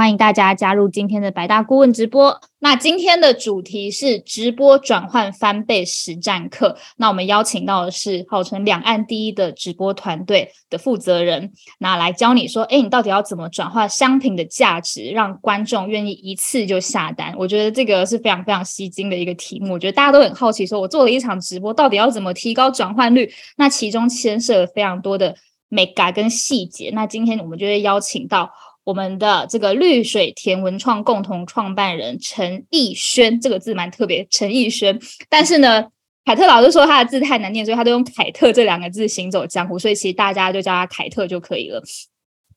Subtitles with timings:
[0.00, 2.40] 欢迎大家加入今天的百大顾问直播。
[2.60, 6.78] 那今天的主题是直播转换翻倍实战课。
[6.96, 17.34] 那我们邀请到的是号称两岸第一的直播团队的负责人，那来教你说，哎，你到底要怎么转化商品的价值，让观众愿意一次就下单？
[17.36, 19.74] 我觉得这个是非常非常吸睛的一个题目。
[19.74, 23.30] 我觉得大家都很好奇，说我做了一场直播，到底要怎么提高转换率？
[23.58, 25.36] 那其中牵涉了非常多的
[25.68, 26.90] 美感跟细节。
[26.94, 28.50] 那今天我们就会邀请到。
[28.82, 34.98] 我们的这个绿水田文创共同创办人陈奕轩，这个字蛮特别，陈奕轩。
[35.28, 35.86] 但是呢，
[36.24, 41.82] 凯特老师说他的字太难念，所以他都用凯特这两个字行走江湖，所以其实大家就叫他凯特就可以了。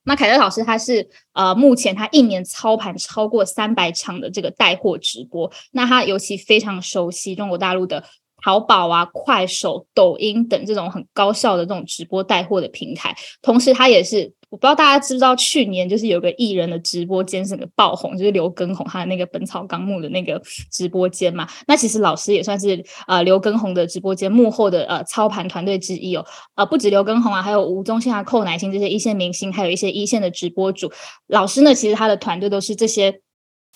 [0.05, 8.03] 那凯特老师他是呃，目前他一年操盘超过三百场的这个带货直播，那他尤其非常熟悉中国大陆的
[8.41, 14.33] 淘宝啊、快手、抖音等这种很高效的这种直播带货的平台，同时他也是。
[14.53, 20.39] 我不知道大家知不知道，去年就是有个艺人的直播间整个爆红，就是刘畊宏他的那个《本草纲目》的那个
[20.71, 21.49] 直播间嘛。
[21.65, 26.23] 那其实老师也算是呃刘畊宏的直播间幕后的呃操盘团队之一哦。
[26.53, 30.91] 呃，不止刘畊宏啊，还有吴宗宪啊、寇乃馨这些一线明星，还有一些一线的直播主。
[31.25, 33.21] 老师呢，其实他的团队都是这些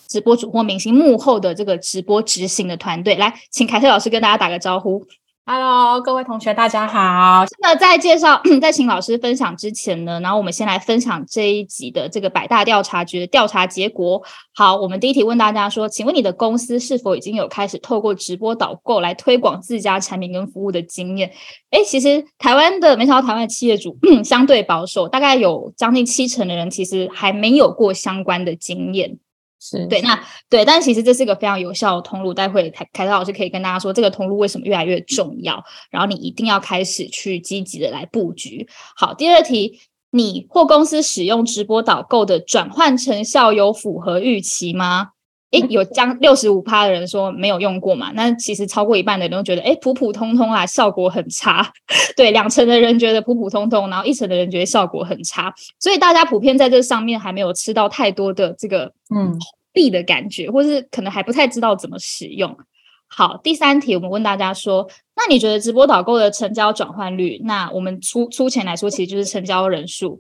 [0.08, 3.16] 直播主或明星幕后的这个直播执行的团队。
[3.16, 5.04] 来，请凯特老师跟大家打个招呼。
[5.50, 7.46] Hello，各位同学，大家好。
[7.62, 14.22] 那在介绍、 在请老师分享之前呢，然后我们先来分享这一集的这个百大调查局的调查结果。
[14.54, 21.32] 好，我们第一题问大家说，请问你的公司是否已经有开始透过直播导购来推广自家产品跟服务的经验？
[21.72, 29.18] 哎，其实台湾的没想到台湾的企业主 相对保守，大概有将近七成的人其实还没有过相关的经验。
[29.60, 32.34] 是对，那对，但其实这是一个非常有效的通路。
[32.34, 38.68] 待会凯凯特老师可以跟大家说，这个通路为什么越来越重要，然后你一定要开始去积极的来布局。
[38.96, 39.80] 好，第二题，
[40.12, 45.10] 你或公司使用直播导购的转换成效有符合预期吗？
[45.52, 48.12] 诶，有将六十五趴的人说没有用过嘛？
[48.14, 51.72] 那其实超过一半的人都觉得，诶，普普通通啊，效果很差。
[52.18, 55.54] 对，两成的人觉得普普通通，然后一成的人觉得效果很差。
[55.80, 59.34] 所以大家普遍在这上面还没有吃到太多的这个嗯
[59.72, 62.58] 利的感觉，或是可能还不太知道怎么使用。
[63.08, 64.86] 好，第三题，我们问大家说，
[65.16, 67.40] 那你觉得直播导购的成交转换率？
[67.46, 70.20] 那我们出出钱来说，其实就是成交人数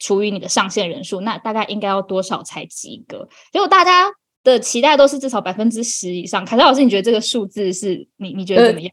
[0.00, 3.28] 除以你的上线人数，那大概应该要多少才及格？
[3.52, 4.10] 结果大家。
[4.52, 6.44] 的期待都是至少百分之十以上。
[6.44, 8.90] 凯特老师，你觉得这个数字是你你觉得怎么样？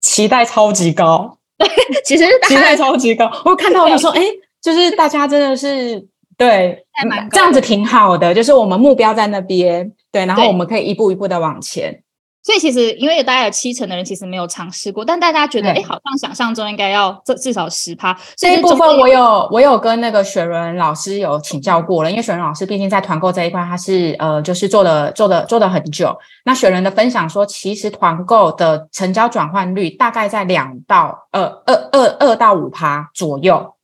[0.00, 1.38] 期待超级高。
[1.56, 1.68] 对，
[2.04, 3.30] 其实期待超级高。
[3.44, 4.22] 我看到就说，哎，
[4.62, 6.06] 就是大家真的是
[6.36, 6.84] 对，
[7.30, 8.34] 这样子挺好的。
[8.34, 12.02] 就是我们目标在那边，对，然后我们可以一步一步的往前。
[12.42, 18.16] 所以其实，因为大概有七成的人其实没有尝试过，但大家觉得，哎，好像想象中应该要至至少十趴。
[18.36, 26.16] 这一部分我有我有跟那个雪伦老师有请教过了，因为雪伦老师毕竟在团购这一块，他是呃，就是做的做的做的很久。
[26.44, 33.74] 那雪伦的分享说，其实团购的成交转换率大概在两到呃二二二到五趴左右。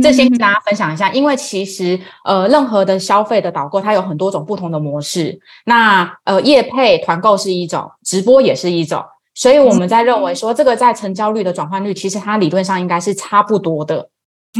[0.00, 5.40] 这先跟大家分享一下，因为其实呃，任何的消费的导购，它有很多种不同的模式。
[5.64, 9.02] 那呃，业配团购是一种，直播也是一种，
[9.34, 14.08] 所以我们在认为说，这个在成交率的转换率，其实它理论上应该是差不多的，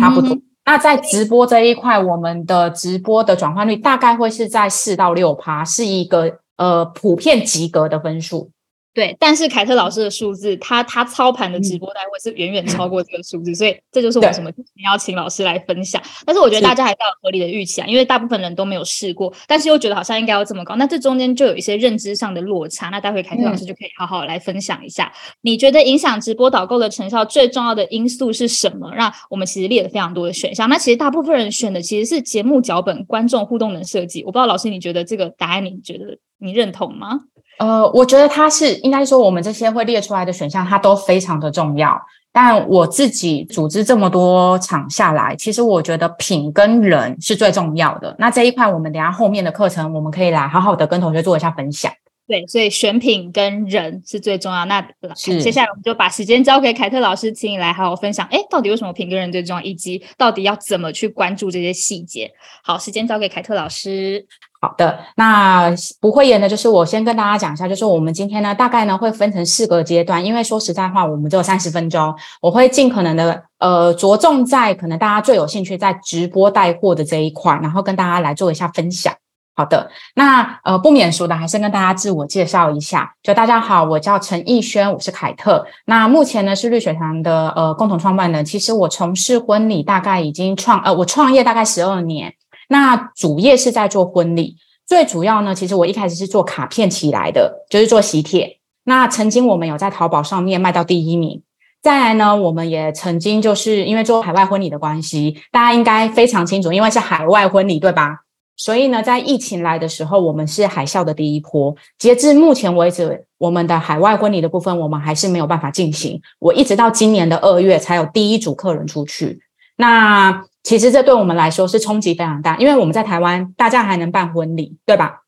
[0.00, 0.36] 差不多。
[0.64, 8.50] 那在直播这一块，我们的直播的转换率大概会是在四到六趴，是一个呃普遍及格的分数。
[8.94, 14.50] 对，但是凯特老师的数字，他他操盘的直播单位是远远超过这个数字，所以这就是为什么
[14.84, 16.00] 邀请老师来分享。
[16.26, 22.90] 但是我觉得大家还是要合理的预期啊，因为大部分人都没有试过，但是又觉得好像应该要这么高，那这中间就有一些认知上的落差。
[22.90, 25.10] 那待会凯特老师就可以好好来分享一下，
[25.40, 28.92] 你觉得影响直播导购的成效最重要的因素是什么？
[28.94, 30.68] 让我们其实列了非常多的选项。
[30.68, 34.22] 那其实大部分人选的其实是节目脚本、观众互动的设计。
[34.24, 37.20] 我不知道老师你觉得这个答案，你觉得你认同吗？
[37.62, 41.96] 呃，我觉得它是应该说，我们这些会列出来的选项，它都非常的重要。
[42.32, 48.16] 但我自己组织这么多场下来，其实我觉得品跟人是最重要的。
[48.18, 51.92] 那这一块，我们等下后面的课程，我们可以来好好的跟同学做一下分享。
[52.26, 54.64] 对，所以选品跟人是最重要。
[54.64, 54.84] 那
[55.14, 58.26] 接下来我们就把时间交给凯特老师，请你来好好分享。
[58.32, 62.28] 哎，到底为什么品跟人最重要，以及到底要怎么去关注这些细节？
[62.64, 64.26] 好，时间交给凯特老师。
[64.64, 65.68] 好的，那
[66.00, 79.12] 不会演的，就是我先跟大家讲一下，就是我们今天呢，大概呢会分成四个阶段，因为说实在话，我们只有三十分钟，我会尽可能的呃着重在可能大家最有兴趣在直播带货的这一块，然后跟大家来做一下分享。
[79.56, 92.32] 好的，那呃不免俗的，还是跟大家自我介绍一下，就大家好，我叫陈逸轩，我是凯特，那目前呢是绿水堂的呃共同创办人，其实我从事婚礼大概已经创呃我创业大概十二年。
[92.72, 98.58] 那主业是在做婚礼，最主要呢，其实我一开始是做卡片起来的，就是做喜帖。
[98.84, 101.42] 那曾经我们有在淘宝上面卖到第一名。
[101.82, 108.20] 再来呢，我们也曾经就是因为做海外婚礼的关系，大家应该非常清楚，因为是海外婚礼，对吧？
[108.56, 111.76] 所以呢，在疫情来的时候，我们是海啸的第一波。
[111.98, 116.18] 截至目前为止，我们的海外婚礼的部分，我们还是没有办法进行。
[116.38, 119.42] 我一直到今年的二月才有第一组客人出去。
[119.82, 125.22] 那其实这对我们来说是冲击非常大，因为我们在台湾大家还能办婚礼，对吧？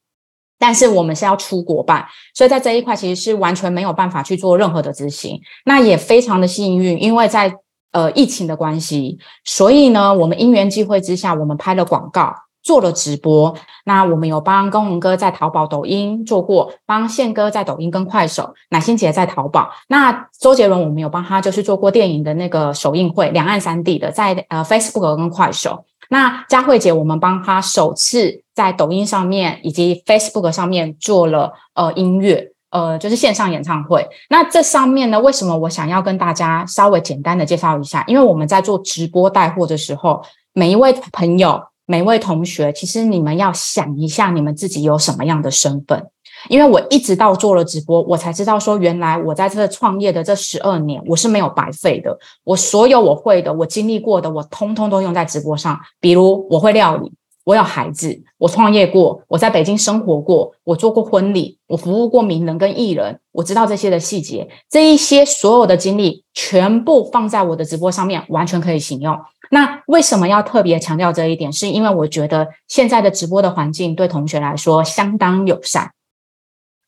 [0.61, 5.41] 但是我们是要出国办，所以在这一块其实是完全没有办法去做任何的执行。
[5.65, 7.53] 那也非常的幸运，因为在
[7.91, 12.33] 呃疫情的关系，所以呢，我们因缘际会之下，我们拍了广告。
[12.65, 19.71] 做了直播，那我们有帮公文哥在淘宝、抖音做过，帮宪哥在抖音跟快手，乃心姐在淘宝。
[19.89, 25.85] 那周杰伦我们有帮他就是做过电影的那个首映会，两岸三地的在呃 Facebook 跟快手。
[26.09, 34.09] 那佳慧姐我们帮他首次在抖音上面以及 Facebook 上面做了呃音乐，呃就是线上演唱会。
[34.31, 38.03] 那这上面呢，为什么我想要跟大家稍微简单的介绍一下？
[38.07, 40.23] 因为我们在做直播带货的时候，
[40.55, 41.63] 每一位朋友。
[41.87, 46.07] 每位同学，其实你们要想一下，你们自己有什么样的身份？
[46.49, 52.19] 因为我一直到做了直播，我才知道说，原来我在这创业的这十二年，我是没有白费的。
[52.45, 55.79] 我所有我会的，我经历过的，我通通都用在直播上。
[56.01, 57.13] 比如我会料理。
[57.45, 69.15] 我有孩子，我创业过，我在北京生活过，我做过婚礼，我服务过名人跟艺人，我知道这些的细节，这一些所有的经历全部放在我的直播上面，完全可以行用。
[69.51, 71.53] 那为什么要特别强调这一点？
[71.53, 75.91] 是因为我觉得现在的直播的环境对同学来说相当友善，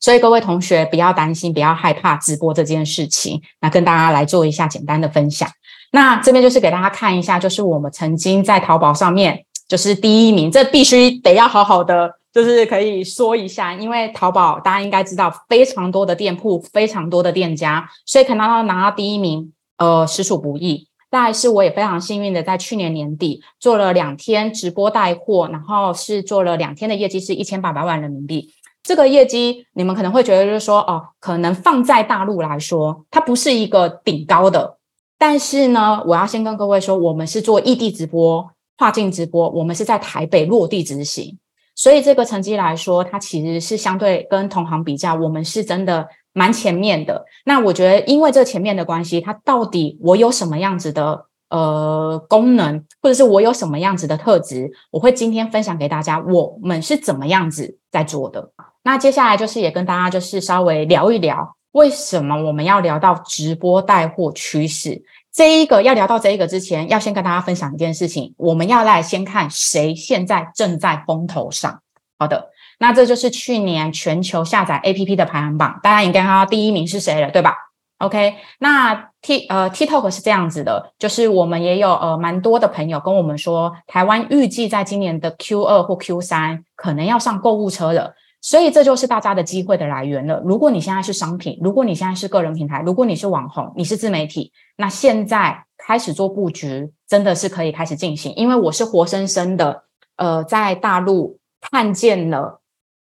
[0.00, 3.42] 所以各位同学不要担心，不要害怕直播这件事情。
[3.60, 5.48] 那跟大家来做一下简单的分享。
[5.92, 9.44] 那这边就是给大家看一下，就是我们曾经在淘宝上面。
[9.68, 20.86] 就是第一名，这必须得要好好的，就是可以说一下，因为淘宝大家应该知道，非常多的店铺，非常多的店家，所以可能他拿到第一名，呃，实属不易。
[21.18, 28.50] 但是我也非常幸运的，在去年年底做了两天直播带货，然后是做了两天的业绩是一千八百万人民币。
[28.82, 34.76] 这个业绩你们可能会觉得就是说，哦，可能放在大陆来说，它不是一个顶高的。
[35.16, 38.50] 但是呢，我要先跟各位说，我们是做异地直播。
[38.76, 41.38] 跨境直播，我们是在台北落地执行，
[41.74, 47.24] 所以这个成绩来说，它其实是相对跟同行比较，我们是真的蛮前面的。
[47.46, 58.50] 那我觉得，因为这前面的关系，它到底我有什么样子的呃功能，或者是我有什么样子的特质，我会今天分享给大家，我们是怎么样子在做的。
[58.82, 65.02] 那接下来就是也跟大家就是稍微聊一聊，为什么我们要聊到直播带货趋势。
[65.32, 68.34] 这一个要聊到这一个之前，要先跟大家分享一件事情。
[68.36, 71.80] 我们要来先看谁现在正在风头上。
[72.18, 72.48] 好的，
[72.78, 77.55] 那这就是去年全球下载 APP 的排行榜，大家应该看到第一名是谁了，对吧
[77.99, 88.14] ？OK，那 T 呃 TikTok 是这样子的，就是我们也有呃蛮多的朋友跟我们说，台湾预计在今年的 Q 二或 Q 三可能要上购物车了。
[88.42, 90.40] 所以这就是大家的机会的来源了。
[90.45, 98.33] 如果你现在是商品，如果你现在是个人品牌，如果你是网红，你是自媒体，那现在开始做布局，真的是可以开始进行。
[98.37, 99.85] 因为我是活生生的，
[100.16, 102.61] 呃，在大陆看见了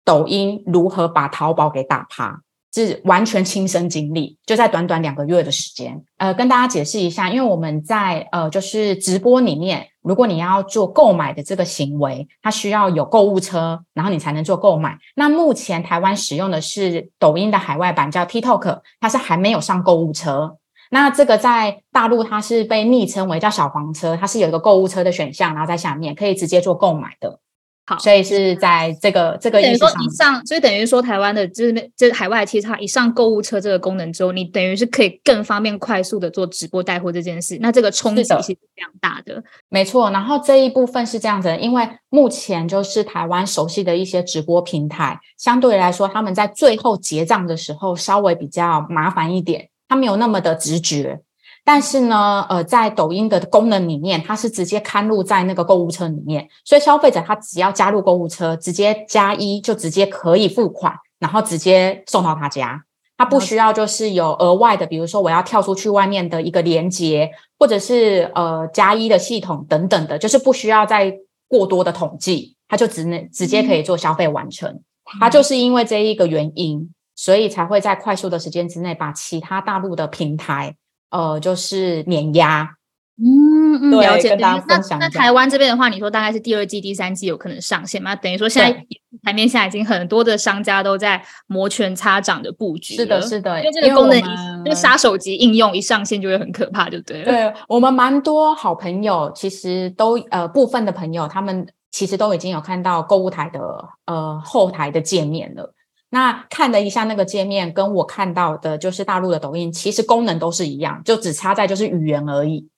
[0.07, 2.41] 抖音如何把淘宝给打趴。
[2.73, 6.05] 是完全亲身经历，就在短短两个月的时间。
[6.19, 14.99] 呃，跟大家解释一下，因为我们在呃就是直播里面，如果你要做购买的这个行为，它需要有购物车，然后你才能做购买。
[15.15, 20.59] 那目前台湾使用的是抖音的海外版，叫 TikTok，它是还没有上购物车。
[20.91, 27.41] 那这个在大陆它是被昵称为叫小黄车，它是有一个购物车的选项，然后在下面可以直接做购买的。
[27.89, 39.41] 好，所以是在这个这个等于说以上，所以等于说台湾的就是这海外其实它一上购物车这个功能之后，你等于是可以更方便快速的做直播带货这件事，那这个冲击是非常大的。
[39.69, 51.21] 没错，然后这一部分是这样子，因为目前就是台湾熟悉的一些直播平台，相对来说他们在最后结账的时候稍微比较麻烦一点，他没有那么的直觉。
[51.69, 62.81] 但是呢，呃，在抖音的功能里面，它是直接刊入在那个购物车里面，所以消费者他只要加入购物车，直接加一就直接可以付款，然后直接送到他家，
[63.19, 71.13] 他不需要就是有额外的，比如说我要跳出去外面的一个连接，或者是呃加一的系统等等的，就是不需要再
[71.49, 74.81] 过多的统计，他就只能直接可以做消费完成。
[75.21, 80.77] 它就是因为这一个原因，所以才会在快速的时间之内把其他大陆的平台。
[81.11, 82.69] 呃，就是碾压，
[83.17, 84.35] 嗯，嗯了解。
[84.35, 84.63] 那
[84.99, 88.15] 那台湾这边的话，你说大概是第二季、第三季有可能上线吗？
[88.17, 88.87] 等于说现在
[89.23, 92.95] 台面下已经很多的商家都在摩拳擦掌的布局。
[92.95, 94.21] 是的，是的，因为这个功能，
[94.65, 97.25] 这个杀手级应用一上线就会很可怕，就对了。
[97.25, 103.61] 对我们蛮多好朋友，其实都呃部分的朋友，他们其实都已经有看到购物台的
[104.07, 105.73] 呃后台的界面了。
[106.11, 112.69] 那看了一下那个界面，跟我看到的就是大陆的抖音，其实功能都是一样，就只差在就是语言而已。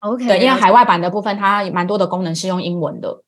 [0.00, 3.22] OK，对，因为海外版的部分它蛮多的功能是用英文的，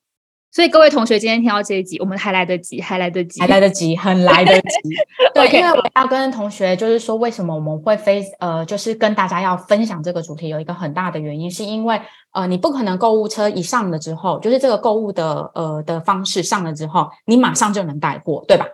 [0.51, 4.89] 所以各位同学今天听到这一集，我们还来得及，还来得及，还来得及，很来得及。
[5.35, 12.01] 对，因为我要跟同学就是说，为什么我们会非呃，就是跟大家要分享这个主题，有一个很大的原因，是因为
[12.31, 18.65] 呃，你不可能购物车一上了之后，就是这个购物的呃的方式上了之后，你马上就能带货，对吧？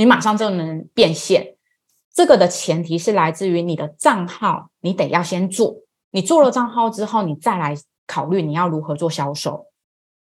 [0.00, 1.56] 你马上就能变现，
[2.14, 5.74] 这个的前提是来自于你的账号，你得要先做。
[6.10, 7.76] 你做了账号之后，你再来
[8.06, 9.66] 考虑你要如何做销售。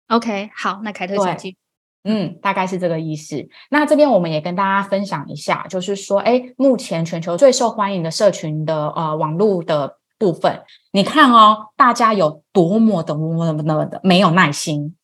[0.08, 1.56] OK，好，那凯特请继
[2.04, 3.48] 嗯，大概是这个意思。
[3.70, 10.60] 那这边我们也跟大家分享一下，就是说，哎，目前全球最受欢迎的社群的呃网络的部分，
[10.90, 14.94] 你看哦，大家有多么的多么的没有耐心。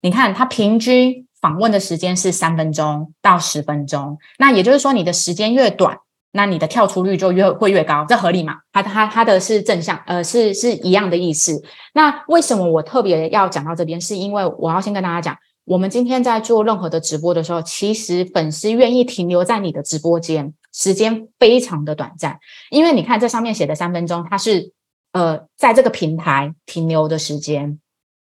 [0.00, 1.27] 你看，它平均。
[1.40, 5.98] 访问的时间是三分钟到十分钟，那也就是说，你的时间越短，
[6.32, 8.56] 那你的跳出率就越会越高，这合理吗？
[8.72, 11.62] 它它它的是正向，呃，是是一样的意思。
[11.94, 14.00] 那为什么我特别要讲到这边？
[14.00, 22.38] 是因为我要先跟大家讲，我们今天在做任何的直播的时候，其实粉丝愿意停留在你的直播间时间非常的短暂，
[22.70, 24.72] 因为你看这上面写的三分钟，它是
[25.12, 27.78] 呃在这个平台停留的时间，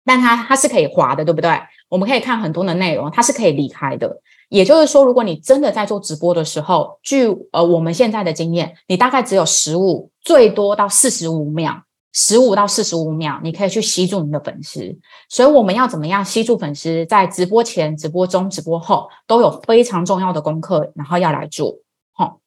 [0.06, 1.52] 但它它是可以滑的，对不对？
[1.90, 4.22] 我们可以看很多的内容，它是可以离开的。
[4.50, 14.96] 也就是说，如果你真的在做直播的时候，据呃我们现在的经验，你大概只有十五，最多到四十五秒，十五到四十五秒，你可以去吸住你的粉丝。
[15.28, 17.04] 所以我们要怎么样吸住粉丝？
[17.08, 21.80] 在直播前、直播中、直播后，都有非常重要的功课，然后要来做。
[22.12, 22.40] 好，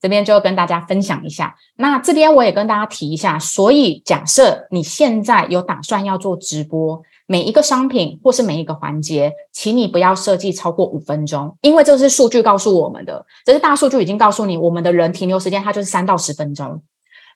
[0.00, 1.54] 这边就跟大家分享一下。
[1.76, 7.00] 那这边我也跟大家提一下，所以假设你现在有打算要做直播。
[7.30, 16.82] 每一个商品或是每一个环节，请你不要设计超过五分钟，因为这是数据告诉我们的，这是大数据已经告诉你，我们的人停留时间它就是三到十分钟。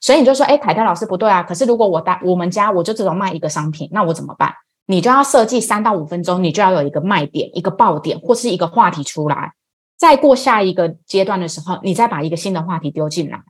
[0.01, 1.43] 所以你就说，哎，凯特老师不对啊。
[1.43, 4.51] 可是如果我带我们家我就只能卖一个商品，那我怎么办？
[4.87, 9.53] 你就要设计三到五分钟，你就要有一个卖点、一个爆点或是一个话题出来。
[9.95, 13.43] 再过下一个阶段的时候，你再把一个新的话题丢进来。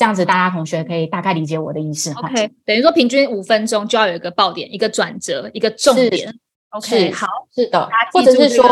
[0.00, 2.10] 这样子，大家同学可以大概理解我的意思。
[2.14, 6.34] OK，等于说平均五分钟就要有一个爆点、一个转折、一个重点。
[6.70, 8.66] OK，好，是的，或者是说，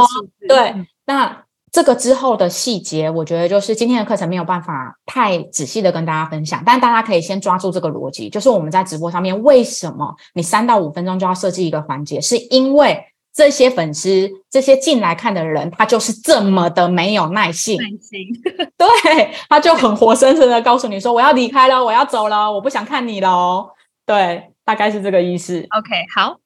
[0.49, 13.05] 对，那这个之后的细节，我觉得就是今天的课程没有办法太仔细的跟大家分享，但大家可以先抓住这个逻辑，就是我们在直播上面为什么你三到五分钟就要设计一个环节，是因为。
[13.39, 17.81] 这些粉丝，这些进来看的人，他就是这么的没有耐性。
[17.81, 18.27] 耐心，
[18.77, 23.73] 对，他就很活生生的告诉你说：“我要离开了，我要走了，我不想看你了。”
[24.05, 25.61] 对，大概是这个意思。
[25.61, 26.41] OK，好，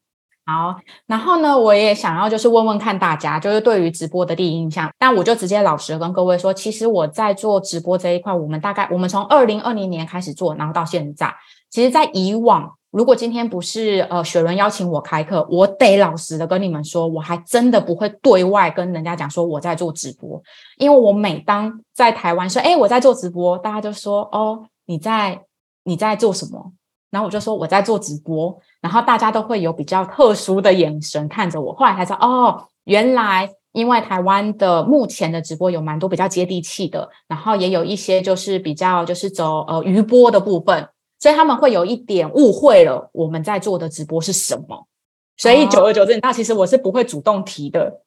[0.45, 0.81] 好。
[1.07, 4.91] 然后呢，我也想要就是问问看大家，就是对于直播的第一印象。
[4.99, 11.35] 但我就直接老实跟各位说，其实我在做直播这一块，我们大概我们从二零二零年开始做，然后到现在，
[11.71, 12.75] 其实在以往。
[12.93, 20.41] 如果今天不是呃雪伦邀请我开课，我得老实的跟你们说，我还真的不会对外跟人家讲说我在做直播，
[20.77, 25.41] 因为我每当在台湾说，哎，我在做直播，大家就说，哦，你在
[25.85, 26.71] 你在做什么？
[27.11, 40.87] 然后我就说我在做直播，然后大家都会有比较特殊的眼神看着我，后来才知道，哦，原来因为台湾的目前的直播有蛮多比较接地气的，然后也有一些就是比较就是走呃余波的部分。
[41.23, 44.89] 所以他们会有一点误会了我们在做的直播是什么，
[45.37, 48.01] 所以久而久之，那其实我是不会主动提的。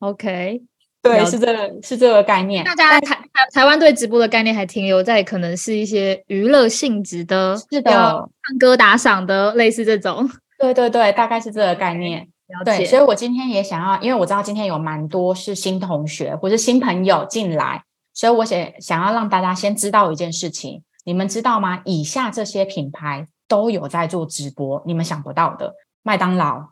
[0.00, 0.60] OK，
[1.00, 2.62] 对，是这个是这个概念。
[2.62, 10.28] 大家台台台湾对直播的概念还停留在可能是一些娱乐性质的，是的，唱歌打赏的，类似这种。
[10.58, 12.28] 对对对，大概是这个概念。
[12.62, 17.82] 对，所以我今天也想要，因为我知道今天有蛮多是新同学或是新朋友进来，
[18.12, 20.82] 所以我想想要让大家先知道一件事情。
[21.04, 21.82] 你们知道吗？
[21.84, 26.70] 以下这些品牌都有在做直播，你们想不到的，麦当劳、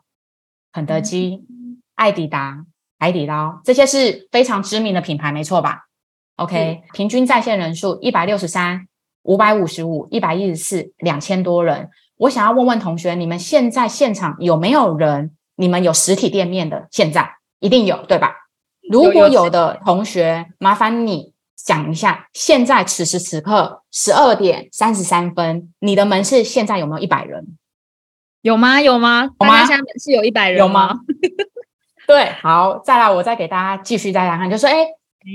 [0.71, 1.45] 肯德基、
[1.95, 2.65] 艾迪达、
[2.99, 5.83] 海底捞，这些是非常知名的品牌，没错吧
[6.37, 8.87] ？OK，平均在线人数一百六十三、
[9.21, 11.89] 五百五十五、一百一十四，两千多人。
[12.17, 15.35] 我想要问问同学，你们现在现场有没有人？
[15.55, 16.87] 你们有实体店面的？
[16.89, 18.33] 现在一定有，对吧？
[18.89, 21.32] 如果有的同学，麻烦你
[21.63, 27.57] 讲一下，现在此时此刻十二点三十三分，你的门市现在有没有一百人？
[28.41, 28.81] 有吗？
[28.81, 29.29] 有吗？
[29.39, 29.59] 有吗？
[29.65, 30.99] 现在门市有一百人有吗？
[32.05, 34.85] 对，好，再来，我再给大家继续再来看，就说，哎，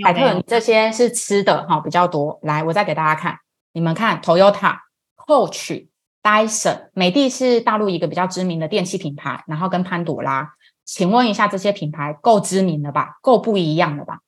[0.05, 3.39] 凯特，你这些是吃的哈比较多，来，我再给大家看，
[3.73, 4.79] 你们看，Toyota、
[5.17, 5.89] Coach。
[6.21, 10.53] Dyson、美的是大陆一个比较知名的电器品牌，然后跟潘朵拉，
[10.85, 13.19] 请问一下，这些品牌够知名了吧？
[13.23, 14.19] 够不一样了吧？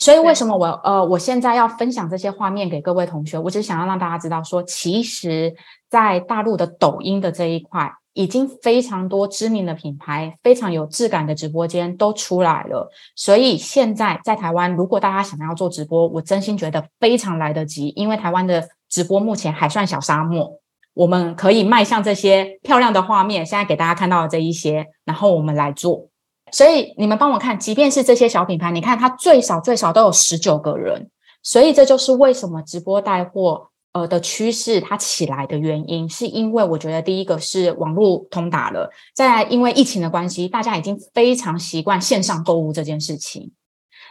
[0.00, 3.38] 所以为什么我呃，我现在要分享这些画面给各位同学？
[3.38, 5.54] 我只想要让大家知道，说其实，
[5.88, 12.90] 在大陆的抖音的这一块，已经非常多知名的品牌，非常有质感的直播间都出来了。
[13.14, 18.68] 所以现在在台湾，如果大家想要做直播，我真心觉得非常来得及，因为台湾的。
[18.90, 20.58] 直播目前还算小沙漠，
[20.94, 23.46] 我们可以迈向这些漂亮的画面。
[23.46, 26.09] 现在给大家看到的这一些，然后我们来做。
[26.52, 31.10] 所以你们帮我看，即便是这些小品牌，你看它最少最少都有十九个人。
[31.42, 43.52] 所以这就是为什么直播带货呃的趋势它起来的原因，是因为我觉得第一个是网络通达了，再来因为疫情的关系，大家已经非常习惯线上购物这件事情。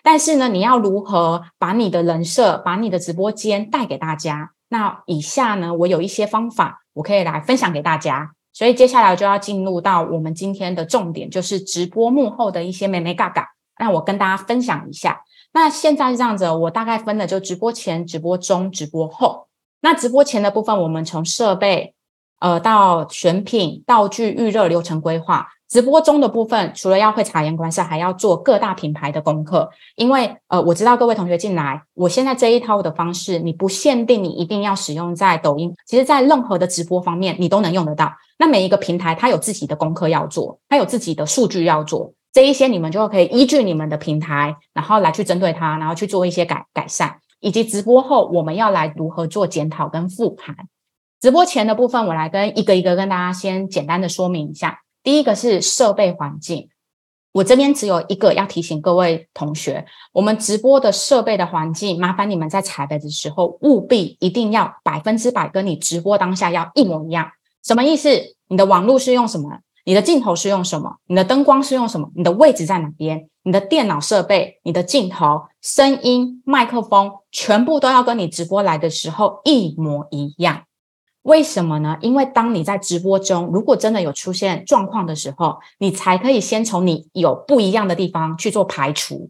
[0.01, 4.51] 但是呢，你要如何把你的人设、把你的直播间带给大家？
[4.69, 8.31] 那以下呢，我有一些方法，我可以来分享给大家。
[8.59, 13.47] 所以接下来就要进入到我们今天的重点，就是直播幕后的一些美美嘎嘎。
[13.79, 15.21] 那我跟大家分享一下。
[15.53, 19.47] 那现在是这样子，我大概分了就直播前、直播中、直播后。
[19.79, 21.95] 那直播前的部分，我们从设备，
[22.41, 25.47] 呃，到选品、道具、预热流程规划。
[25.69, 29.69] 直播中的部分，除了要会察言观色，还要做各大品牌的功课。
[29.95, 38.11] 因为呃，我知道各位同学进来，我现在这一套的方式，你不限定你一定要使用在抖音，其实在任何的直播方面，你都能用得到。
[38.39, 50.55] 那每一个平台，它有自己的功课要做，它有自己的数据要做，这一些你们就可以依据你们的平台，然后来去针对它，然后去做一些改改善，以及直播后我们要来如何做检讨跟复盘。
[51.21, 54.79] 直播前的部分，我来跟一个一个跟大家先简单的说明一下。
[55.03, 56.69] 第一个是设备环境，
[57.31, 67.29] 我这边只有一个要提醒各位同学，我们直播的设备的环境，麻烦你们在采白的时候，务必一定要百分之百跟你直播当下要一模一样。
[67.63, 68.09] 什么意思？
[68.47, 69.59] 你的网络是用什么？
[69.85, 70.97] 你的镜头是用什么？
[71.07, 72.09] 你的灯光是用什么？
[72.15, 73.29] 你的位置在哪边？
[73.43, 80.63] 你的电脑设备、你的镜头、声音、麦克风，全部都要跟你直播来的时候一模一样。
[81.23, 81.97] 为什么呢？
[82.01, 89.29] 因为当你在直播中，如果真的有出现状况的时候，你才可以先从你有不一样的地方去做排除。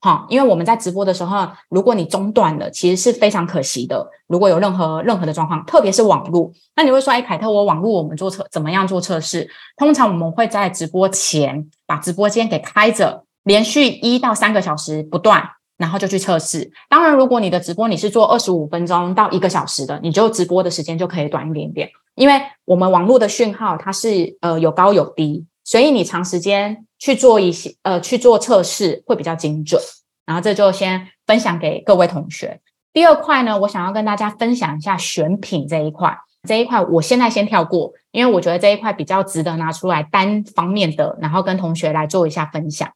[0.00, 4.06] 好，因为我们在直播的时候，如果你中断了，其实是非常可惜的。
[4.28, 15.42] 如果有任何任何的状况，特别是网络，那你会说：“哎，凯特，我网络我们做测怎么样做测试？”通常我们会在直播前把直播间给开着，连续一到三个小时不断。
[15.76, 16.70] 然后就去测试。
[16.88, 21.90] 当然，如果你的直播你是做二十五分钟到一个小时的，你就直播的时间就可以短一点点。
[22.14, 29.80] 因为我们网络的讯号它是呃有高有低，所以你长时间去做一些呃去做测试会比较精准。
[30.24, 32.60] 然后这就先分享给各位同学。
[32.92, 36.18] 第二块呢，我想要跟大家分享一下选品这一块。
[36.48, 42.88] 这一块我现在先跳过，因为我觉得这一块比较值得拿出来单方面的，然后跟同学来做一下分享。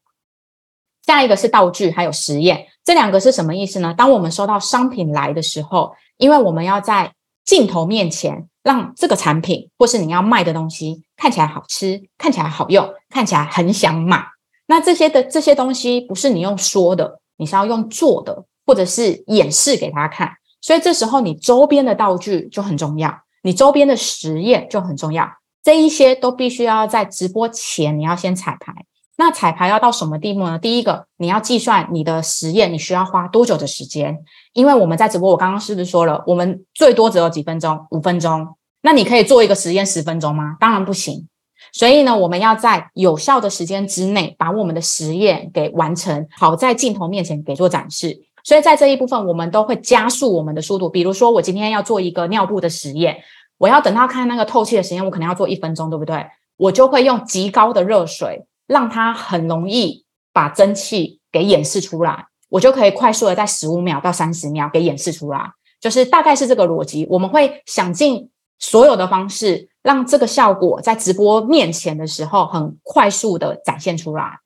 [1.07, 3.95] 下一个是道具，还有实验，这两个是什么意思呢？
[3.97, 7.13] 当我们收到商品来的时候，因为我们要在
[7.45, 14.25] 镜头面前让这个产品或是你要卖的东西看起来好吃，看起来好用，看起来很想买。
[14.67, 20.31] 那这些的这些东西不是你用说的，你是要用做的，或者是演示给他看。
[20.61, 25.29] 所以这时候你周边的道具就很重要，你周边的实验就很重要。
[25.63, 28.73] 这一些都必须要在直播前你要先彩排。
[29.21, 30.59] 那彩排要到什么地步呢？
[30.59, 34.19] 第一个，你要计算你的实验你需要花多久的时间，
[34.55, 38.49] 因为我们在直播，我刚刚是不是说了，我们最多只有几分钟，五分钟。
[38.81, 40.57] 那你可以做一个实验十分钟吗？
[40.59, 41.29] 当然不行。
[41.71, 48.19] 所以呢，我们要在有效的时间之内把我们的实验给完成，好在镜头面前给做展示。
[48.43, 50.89] 所以在这一部分，我们都会加速我们的速度。
[50.89, 53.19] 比如说，我今天要做一个尿布的实验，
[53.59, 56.25] 我要等到看那个透气的实验，我可能要做一分钟，对不对？
[56.57, 58.47] 我就会用极高的热水。
[58.71, 65.51] 让它很容易把蒸汽给演示出来，我就可以快速的在十五秒到三十秒给演示出来。
[65.81, 67.05] 就是大概是这个逻辑。
[67.11, 68.31] 我们会想尽
[68.61, 74.39] 所有的方式，让这个效果在直播面前的时候很快速的展现出来。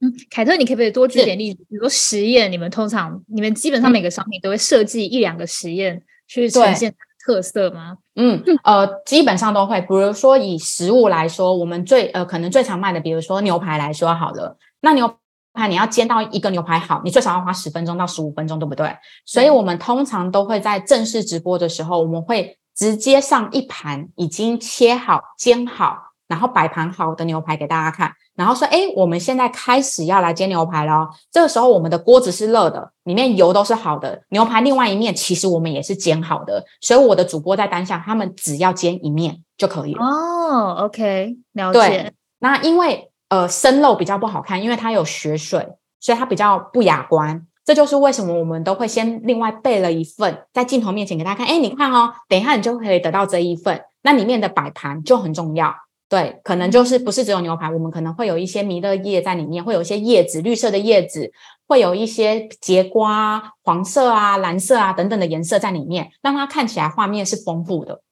[0.00, 1.62] 嗯，凯特，你可不可以多举点例子？
[1.68, 6.94] 比如说实验，你们通常你们基本上每个商品都会设计一两个实验去呈现
[7.26, 7.98] 特色吗？
[8.16, 9.80] 嗯呃，基本上都会。
[9.82, 15.16] 比如说以食物来说，我们最呃可能最常卖的，比如说牛排来说好了，那牛
[15.52, 18.90] 排你要煎到一个牛排好，你最少要花十分钟到十五分钟，对不对？
[19.24, 28.12] 所以我们通常都会在正式直播的时候，我们会直接上一盘已经切好、煎好，然后摆盘好的牛排给大家看。
[28.34, 31.08] 然后说，哎，我们现在开始要来煎牛排了。
[31.32, 34.22] 这个时候，我们的锅子是热的，里面油都是好的。
[34.28, 36.64] 牛排另外一面，其实我们也是煎好的。
[36.80, 40.04] 所以我的主播在当下，他们只要煎一面就可以了。
[40.04, 41.78] 哦，OK，了解。
[41.78, 45.66] 对，那因为呃生肉比较不好看，因为它有血水，
[45.98, 47.46] 所以它比较不雅观。
[47.64, 51.46] 这就是为什么我们都会先另外备了一份，在镜头面前给大家看。
[51.46, 53.82] 哎，你看哦，等一下你就可以得到这一份。
[54.02, 55.74] 那里面的摆盘就很重要。
[56.08, 61.32] 对，可能就是不是只有牛排，我们可能会有一些弥勒叶在里面，会有一些叶子，绿色的叶子，
[61.66, 68.02] 会有一些节瓜，黄色啊、蓝色啊等等的颜色在里面，让它看起来画面是丰富的。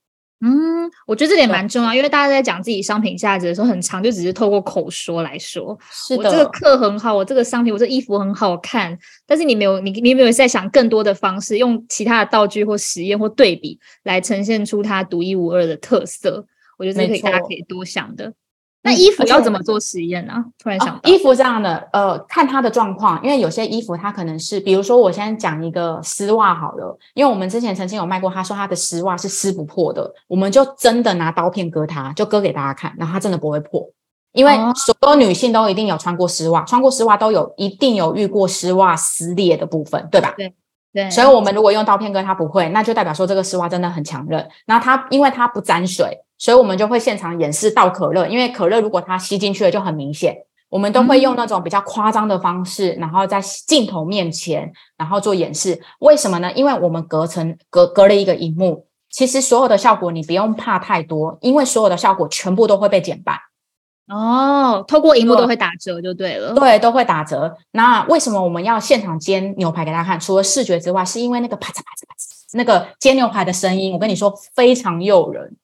[0.41, 16.45] 嗯，我觉得这点蛮重要，因为大家在讲自己商品价值的时候，很长就只是透过口说来说，是的，我这个课很好，我这个商品，我这衣服很好看，但是你没有，你你没有在想更多的方式，用其他的道具或实验或对比来呈现出它独一无二的特色。
[16.77, 18.33] 我觉得这可以，大家可以多想的。
[18.81, 20.45] 那衣服要怎么做实验呢？
[20.59, 33.89] 突然想到，衣服这样的，呃，看它的状况，因为有些衣服它可能是，比如说，我先讲一个丝袜好了，因为我们之前曾经有卖过，他说他的丝袜是撕不破的，我们就真的拿刀片割它，就割给大家看，然后它真的不会破，
[34.33, 40.35] 因为所有女性都一定有穿过丝袜，穿过丝袜都有一定有遇过丝袜撕裂的部分，对吧？
[40.37, 40.53] 对
[40.93, 41.09] 对。
[41.09, 46.19] 所以我们如果用刀片割它不会，那就代表说这个丝袜真的很强韧，然后它因为它不沾水。
[46.37, 50.35] 所以我们就会现场演示倒可乐，因为可乐如果它吸进去了就很明显，
[50.69, 55.81] 我们都会用那种比较夸张的方式，然后在镜头面前，然后做演示。
[55.99, 56.51] 为什么呢？
[56.53, 63.37] 因为我们隔层隔隔了一个荧幕，其实所有的效果你不用怕太多，因为所有的效果全部都会被减半。
[64.07, 66.53] 哦，透过荧幕都会打折就对了。
[66.53, 67.55] 对，都会打折。
[67.71, 70.19] 那为什么我们要现场煎牛排给大家看？
[70.19, 75.55] 除了视觉之外，是因为那个啪嚓啪嚓啪嚓那个煎牛排的声音，我跟你说非常诱人。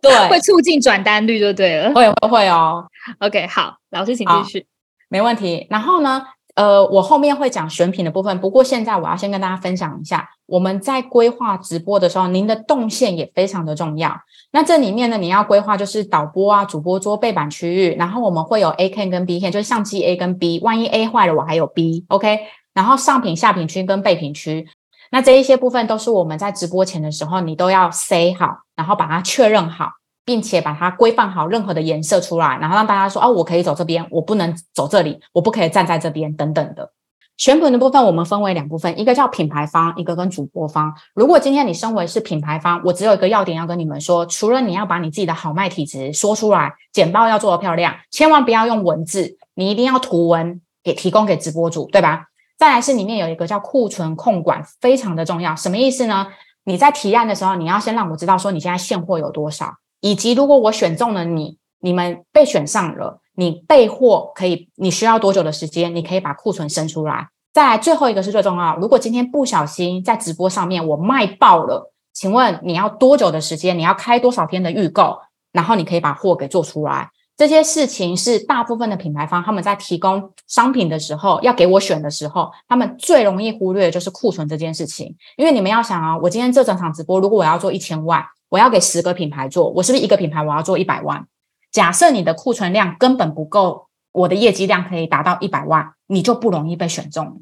[0.00, 1.92] 对，会促进转单率就对了。
[1.92, 2.86] 会会会哦。
[3.18, 4.66] OK，好，老师请继续。
[5.08, 5.66] 没问题。
[5.68, 6.22] 然后呢，
[6.54, 8.40] 呃，我后面会讲选品的部分。
[8.40, 14.16] 不过现在我要先跟大家分享一下，我们在规划直播的时候，您的动线也非常的重要。
[14.52, 20.60] 那这里面呢，你要规划就是导播啊、主播桌、背板区域，然后我们会有 A cam 跟 B cam，就是相机 A 跟 B。
[20.62, 22.04] 万一 A 坏了，我还有 B。
[22.08, 22.38] OK，
[22.72, 24.66] 然后上品、下品区跟备品区。
[25.10, 29.90] 那这一些部分都是我们在直播前的时候，你都要塞好，然后把它确认好，
[30.24, 36.92] 并且把它规范好任何的颜色出来，然后让大家说哦，我可以走这边，我不能走这里，我不可以站在这边等等的。
[37.36, 40.94] 选品的部分我们分为两部分，一个叫品牌方，一个跟主播方。
[41.14, 52.26] 如果今天你身为是品牌方，我只有一个要点要跟你们说，除了你要把你自己的好卖体质说出来，简报要做的漂亮，千万不要用文字，你一定要图文给提供给直播主，对吧？
[52.60, 55.56] 再来是里面有一个叫库存控管，非常的重要。
[55.56, 56.26] 什么意思呢？
[56.64, 65.96] 你在提案的时候，你要先让我知道说你现在现货有多少，以及如果我选中了你，你们被选上了，你备货可以，你需要多久的时间？
[65.96, 67.28] 你可以把库存生出来。
[67.54, 73.78] 再来最后一个是最重要，如果今天不小心在直播上面我卖爆了，请问你要多久的时间？
[73.78, 75.16] 你要开多少天的预购？
[75.50, 77.08] 然后你可以把货给做出来。
[77.40, 85.16] 这些事情是大部分的品牌方他们在提供商品的时候，要给我选的时候，他们最容易忽略的就是库存这件事情。
[85.38, 91.26] 因为你们要想啊，我今天这整场直播，如果我要做一千万，我要给十个品牌做，我是不是一个品牌我要做一百万？
[91.72, 97.40] 假设你的库存量根本不够，我的业绩量可以达到一百万，你就不容易被选中。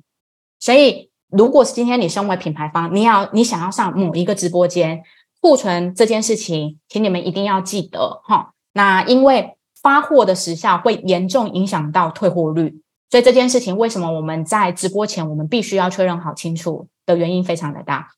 [0.61, 5.03] 所以，如果是今天你身为品牌方，你要你想要上某一个直播间，
[5.41, 8.53] 库存这件事情，请你们一定要记得哈。
[8.75, 9.57] 那因为。
[9.83, 18.09] 发货的时效会严重影响到退货率，所以这件事情为什么我们在直播前我们必须要确认好清楚的原因非常的大。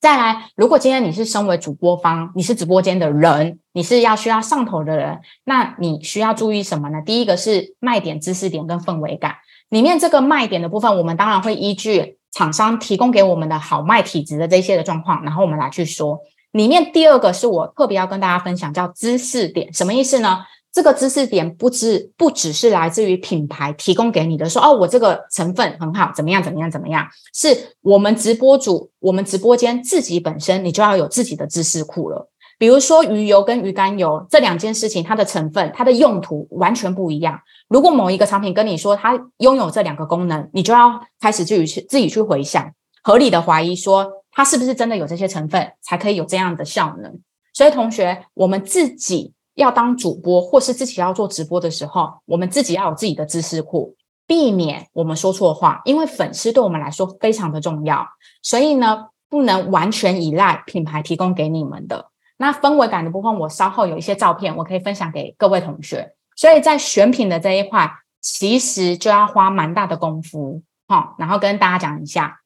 [0.00, 7.00] 再来，如果今天你是身为主播方，你是直播间的人，你是要需要上头的人，那你需要注意什么呢？
[7.06, 9.36] 第一个是卖点、知识点跟氛围感。
[9.68, 16.18] 里面这个卖点的部分，我们当然会依据厂商提供给我们的好卖体质的这些的状况，然后我们来去说。
[16.50, 20.40] 里面第二个是我特别要跟大家分享，叫知识点，什么意思呢？
[20.72, 32.30] 这个知识点不只不只是来自于品牌提供给你的，说哦，我这个成分很好，怎么样怎么样怎么样，是我们直播主，我们直播间自己本身你就要有自己的知识库了。
[32.58, 37.40] 比如说鱼油跟鱼肝油这两件事情，它的成分、它的用途完全不一样。
[37.68, 47.20] 如果某一个产品跟你说它拥有这两个功能，你就要开始自己去自己去回想，合理的怀疑说它是不是真的有这些成分，才可以有这样的效能。
[47.52, 53.94] 所以同学，我们自己要当主播或是自己要做直播的时候，我们自己要有自己的知识库，
[54.26, 58.06] 避免我们说错话，因为粉丝对我们来说非常的重要。
[58.42, 62.10] 所以呢，不能完全依赖品牌提供给你们的。
[62.38, 66.14] 那氛围感的部分，我稍后有一些照片，我可以分享给各位同学。
[66.34, 67.88] 所以在选品的这一块，
[68.20, 71.14] 其实就要花蛮大的功夫，好。
[71.18, 72.40] 然后跟大家讲一下，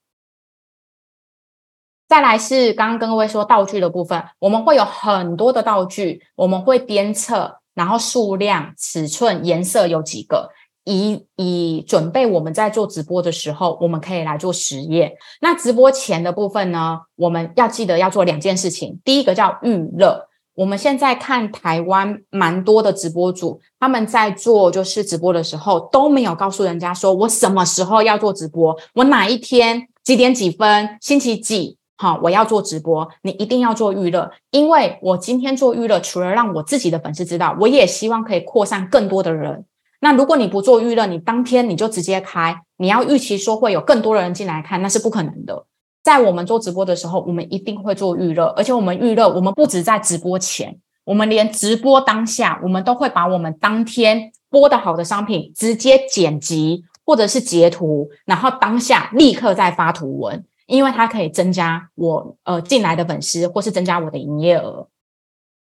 [2.08, 10.50] 再来是刚刚跟各位说道具的部分，我们会有很多的道具，我们会鞭策，然后数量、尺寸、颜色有几个。
[10.88, 15.12] 以以准备我们在做直播的时候，我们可以来做实验。
[15.40, 19.00] 那直播前的部分呢，我们要记得要做两件事情。
[19.04, 20.28] 第一个叫预热。
[20.54, 33.09] 我们现在看台湾蛮多的直播主，他们在做就是直播的时候都没有告诉人家说我什么时候要做直播，我哪一天几点几分，星期几，好，我要做直播。
[33.22, 39.64] 你一定要做预热，因为我今天做预热，除了让我自己的粉丝知道，我也希望可以扩散更多的人。
[40.00, 45.64] 那如果你不做预热，你当天你就直接开，你要预期说会有更多的人进来看，那是不可能的。
[46.04, 64.88] 在我们做直播的时候，我们一定会做预热，而且我们预热，我们不止在直播前，我们连直播当下，我们都会把我们当天播的好的商品直接剪辑或者是截图，然后当下立刻再发图文，因为它可以增加我呃进来的粉丝，或是增加我的营业额。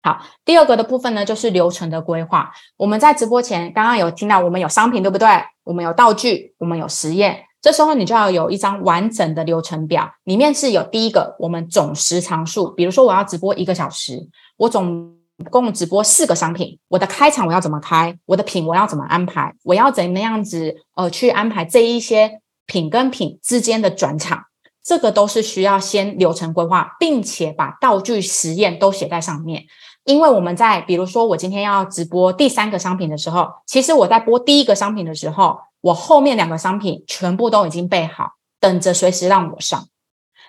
[0.03, 2.51] 好，第二个的部分呢，就是流程的规划。
[2.77, 5.27] 我们在直播前刚刚有听到，我们有商品，对不对？
[5.63, 7.43] 我们有道具，我们有实验。
[7.61, 12.71] 这时候你就要有一张完整的流程表，里面是有第一个，我们总时长数。
[12.71, 15.13] 比如说我要直播一个小时，我总
[15.49, 18.17] 共直播四个商品，我的开场我要怎么开？
[18.27, 19.53] 我的品我要怎么安排？
[19.63, 24.45] 我要怎么样子呃去安排这一些品跟品之间的转场？
[24.87, 29.65] 这个都是需要先流程规划，并且把道具实验都写在上面。
[30.05, 38.29] 因为我们在，比如说我今天要直播第三个商品的时候，其实我在播第一个商品的时候，我后面两个商品全部都已经备好，
[38.61, 39.85] 等着随时让我上。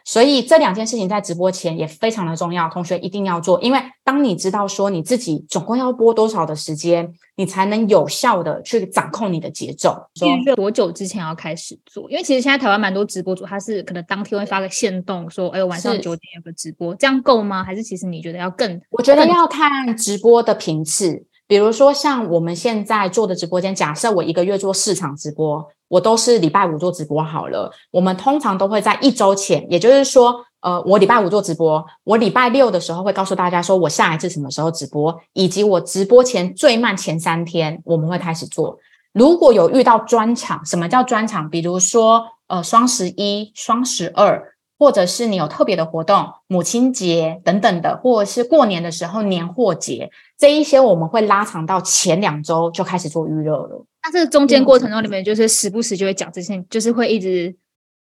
[0.08, 3.60] 所以这两件事情在直播前也非常的重要，同学一定要做。
[3.60, 10.08] 因为当你知道说你自己总共要播多少的时间，你才能有效的去掌控你的节奏。
[10.14, 12.10] 说多久之前要开始做？
[12.10, 17.62] 因为其实现在台湾蛮多直播主，他是可能当天会发个限动，说哎晚上九点有个直播，这样够吗？
[17.62, 18.80] 还是其实你觉得要更？
[18.88, 21.26] 我觉得要看直播的频次。
[21.48, 27.72] 比如说像我们现在做的直播间，假设我一个月做四场直播，我都是礼拜五做直播好了。
[27.90, 38.78] 我们通常都会在一周前，也就是说，呃，我礼拜五做直播，我礼拜六的时候会告诉大家说我下一次什么时候直播，以及我直播前最慢前三天我们会开始做。
[39.14, 41.48] 如果有遇到专场，什么叫专场？
[41.48, 44.54] 比如说，呃，双十一、双十二。
[44.80, 53.84] 或者是你有特别的活动，母亲节等等的，或者是过年的时候年货节，这一些我们会拉长到前两周就开始做预热了。
[54.04, 57.54] 那这个中间过程中，里面就是时不时就会讲这些，就是会一直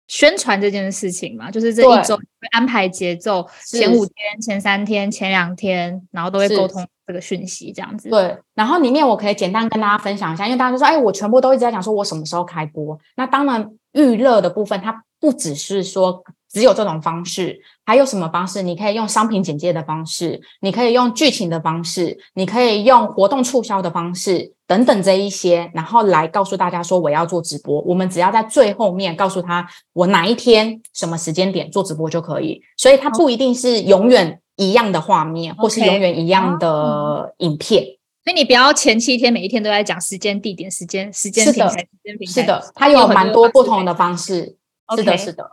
[0.07, 1.49] 宣传这件事情嘛。
[1.49, 8.09] 就是这一周会安排节奏，前五天、前三天、前两天，然后都会沟通这个讯息，这样子。
[8.09, 8.37] 对。
[8.53, 12.95] 然后里面我可以简单跟大家分享一下，因为大家都说，哎，我全部都一直在讲说我什么时候开播。
[13.15, 16.23] 那当然预热的部分，它不只是说。
[16.51, 18.61] 只有这种方式，还有什么方式？
[18.61, 27.81] 你可以用商品简介的方式，你可以用剧情的方式，你可以用活动促销的方式等等这一些，然后来告诉大家说我要做直播。
[27.81, 32.61] 我们只要在最后面告诉他我哪一天什么时间点做直播就可以。
[32.77, 37.83] 所以它不一定是永远一样的画面，或是永远一样的影片。
[38.23, 42.33] 所以你不要前七天每一天都在讲时间、地点、时间、时间平台、时间平台。
[42.33, 44.57] 是的，它有蛮多不同的方式。
[44.95, 45.51] 是的，是的。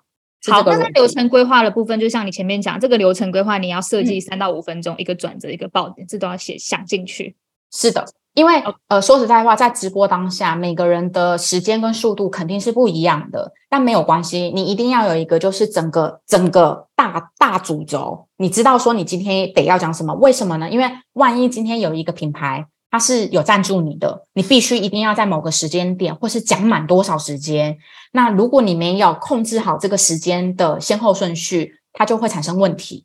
[0.50, 7.34] 好，那在流程规划的部分，就像你前面讲，这个流程规划你要设计三到五分钟，一个转折，一个爆点，这都要写想进去。
[7.72, 8.04] 是的，
[8.34, 20.14] 因为呃，说实在话，在直播当下，每个人的时间跟速度肯定是不一样的，但没有关系，你一定要有一个就是整个整个大大主轴，你知道说你今天得要讲什么？
[20.14, 20.68] 为什么呢？
[20.70, 22.66] 因为万一今天有一个品牌。
[22.94, 27.76] 它是有赞助你的，你必须一定要在某个时间点，或是讲满多少时间。
[28.12, 33.04] 那如果你没有控制好这个时间的先后顺序，它就会产生问题。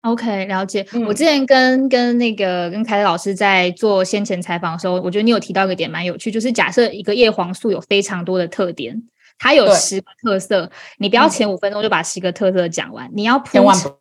[0.00, 0.84] OK，了解。
[0.94, 9.00] 嗯我之前跟跟那个跟凯特老师在做先前采访的时候，我觉得你有提到一个点蛮有趣，就是假设一个叶黄素有非常多的特点，
[9.38, 13.92] 它有十个特色，你不要嗯前五分钟就把十个特色讲完，你要铺千万陈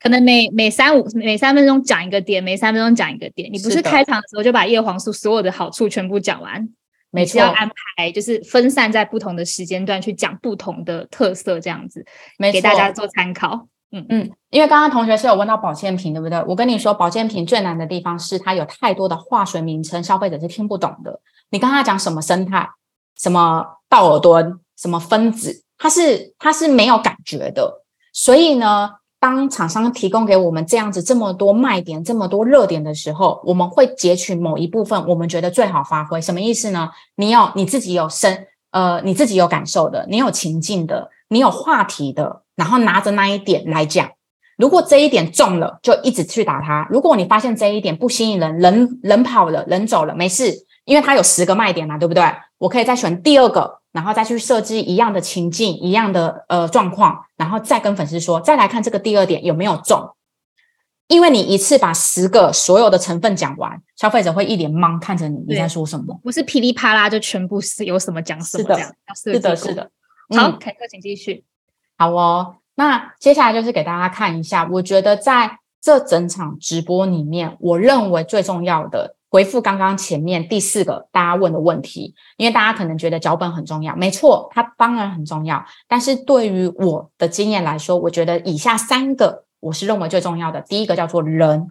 [0.00, 6.68] 可能每每三五每三分钟讲一个点，每三分钟讲一个点，你不是开场的时候就把叶黄素所有的好处全部讲完，
[7.10, 12.04] 每次，要安排就是分散在不同的时间段去讲不同的特色，这样子
[12.38, 13.66] 没错给大家做参考。
[13.92, 16.40] 嗯嗯，因为刚刚同学是有问到保健品，对不对？
[16.46, 21.20] 我跟你说，保健品最难的地方是它有太多的化学名称，消费者是听不懂的。
[21.50, 22.68] 你跟他讲什么生态、
[23.18, 27.82] 什么道尔顿、什么分子，它是它是没有感觉的。
[28.12, 36.20] 所以呢，当厂商提供给我们这样子这么多卖点、这么多热点的时候，我们会截取某一部分，我们觉得最好发挥。
[36.20, 36.88] 什么意思呢？
[37.16, 44.08] 你有你自己有深呃，你自己有感受的，你有情境的，你有话题的，然后拿着那一点来讲。
[44.56, 50.54] 如果这一点中了，就一直去打它；如果你发现这一点不吸引人，人人跑了，人走了，没事，
[50.84, 52.24] 因为它有十个卖点嘛，对不对？
[52.58, 60.10] 我可以再选第二个，然后再去设置一样的情境、一样的呃状况，然后再跟粉丝说，再来看这个第二点有没有中。
[61.08, 66.16] 因为你一次把十个所有的成分讲完，消费者会一脸懵看着你，你在说什么？
[66.22, 68.76] 不是噼里啪啦就全部是有什么讲什么是的
[69.16, 69.74] 是的，是。
[69.74, 69.90] 的。
[70.36, 71.44] 好，嗯凯特，请继续。
[71.98, 91.68] 好哦，那接下来就是给大家看一下，我觉得在这整场直播里面，我认为最重要的回复刚刚前面第四个大家问的问题，因为大家可能觉得脚本很重要，没错，它当然很重要，但是对于我的经验来说，我觉得以下三个我是认为最重要的，第一个叫做人，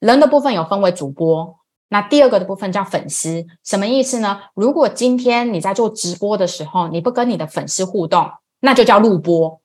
[0.00, 1.56] 人的部分有分为主播。
[1.88, 4.40] 那第二个的部分叫粉丝，什么意思呢？
[4.54, 9.60] 如果今天你在做直播的时候，你不跟你的粉丝互动，那就叫录播，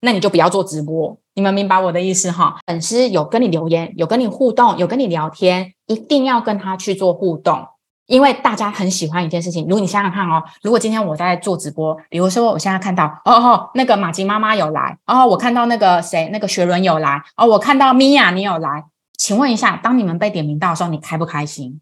[0.00, 1.18] 那你就不要做直播。
[1.34, 2.56] 你们明白我的意思哈？
[2.66, 7.64] 粉丝有跟你留言，有跟你互动，有跟你聊天，一定要跟他去做互动，
[8.06, 9.64] 因为大家很喜欢一件事情。
[9.64, 18.84] 如果你想想看哦，如果今天我在做直播，比如说我现在看到哦哦，那个马吉妈妈有来，哦，我看到那个谁，那个学伦有来，哦，我看到米娅你有来，
[19.16, 21.80] 请问一下，当你们被点名到的时候，你开不开心？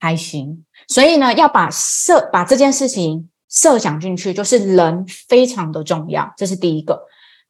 [0.00, 0.64] 开心。
[0.88, 7.06] 所以呢，要把设把这件事情设想进去，就是人非常的重要，这是第一个。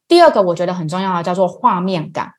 [0.07, 2.33] 第二个，我觉得很重要的叫做画面感。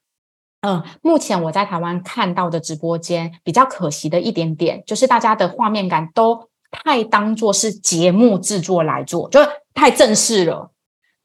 [0.60, 9.40] 嗯，目前我在台湾看到的直播间比较可惜的一点点，就是大家的画面感都太当做是节目制作来做，就
[9.74, 10.70] 太正式了。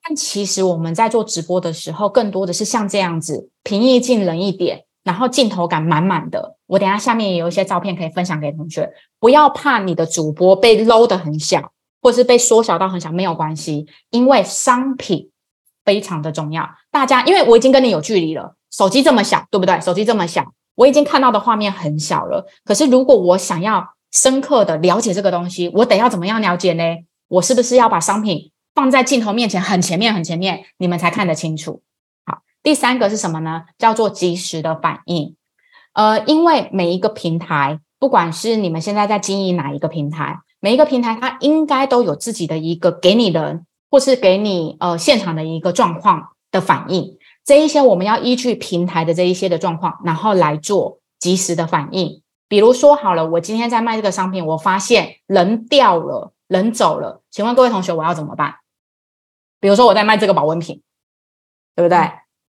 [0.03, 6.55] 但其实我们在做直播的时候，更多的是像这样子平易近人一点，然后镜头感满满的。
[6.65, 15.31] 我等下下面也有一些照片可以分享给同学，不要怕你的主播被搂的很小，或是被缩小到很小，没有关系，因为商品
[15.83, 16.69] 非常的重要。
[16.91, 19.79] 大家因为我已经跟你有距离了，手机这么小，对不对？
[19.81, 22.45] 手机这么小，我已经看到的画面很小了。
[22.63, 26.83] 可是如果我想要深刻的了解这个东西，我得要怎么样了解呢？
[27.27, 31.81] 我是不是要把商品放在镜头面前很前面很前面，你们才看得清楚？
[32.25, 33.63] 好，第三个是什么呢？
[33.77, 35.35] 叫做及时的反应。
[35.93, 47.17] 呃，因为每一个平台，不管是你们现在在经营哪一个平台，每一个平台它应该都有自己的一个给你人，或是给你呃现场的一个状况的反应。
[47.45, 52.21] 这一些我们要依据平台的这一些的状况，然后来做及时的反应。
[52.49, 58.55] 比如说好了，我今天在卖这个商品，我发现人掉了，人走了，请问各位同学，我要怎么办？
[59.61, 60.81] 比如说我在卖这个保温瓶，
[61.77, 61.97] 对不对？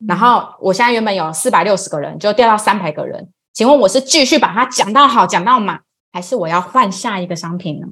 [0.08, 5.82] 然后我现在原本有四百六十个人，就掉到三百个人，请问我是继续把它讲到好，讲到满，
[6.18, 7.86] 还是我要换下一个商品呢？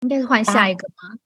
[0.00, 1.16] 应该是换下一个吗？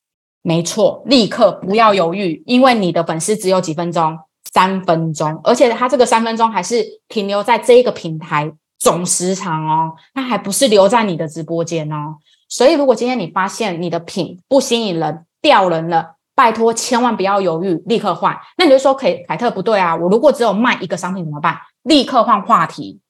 [0.42, 4.18] 没错，立刻不要犹豫，因为你的粉丝只有几分钟，
[4.52, 12.16] 三分钟，而且他这个三分钟还是停留在这一个平台总时长哦，它还不是留在你的直播间哦。
[12.50, 18.38] 所以，如果今天你发现你的品不吸引人、掉人了，拜托千万不要犹豫，立刻换。
[18.58, 21.56] 那你就说，凯凯特不对啊，我如果只有卖一个商品怎么办？
[21.84, 23.00] 立刻换话题，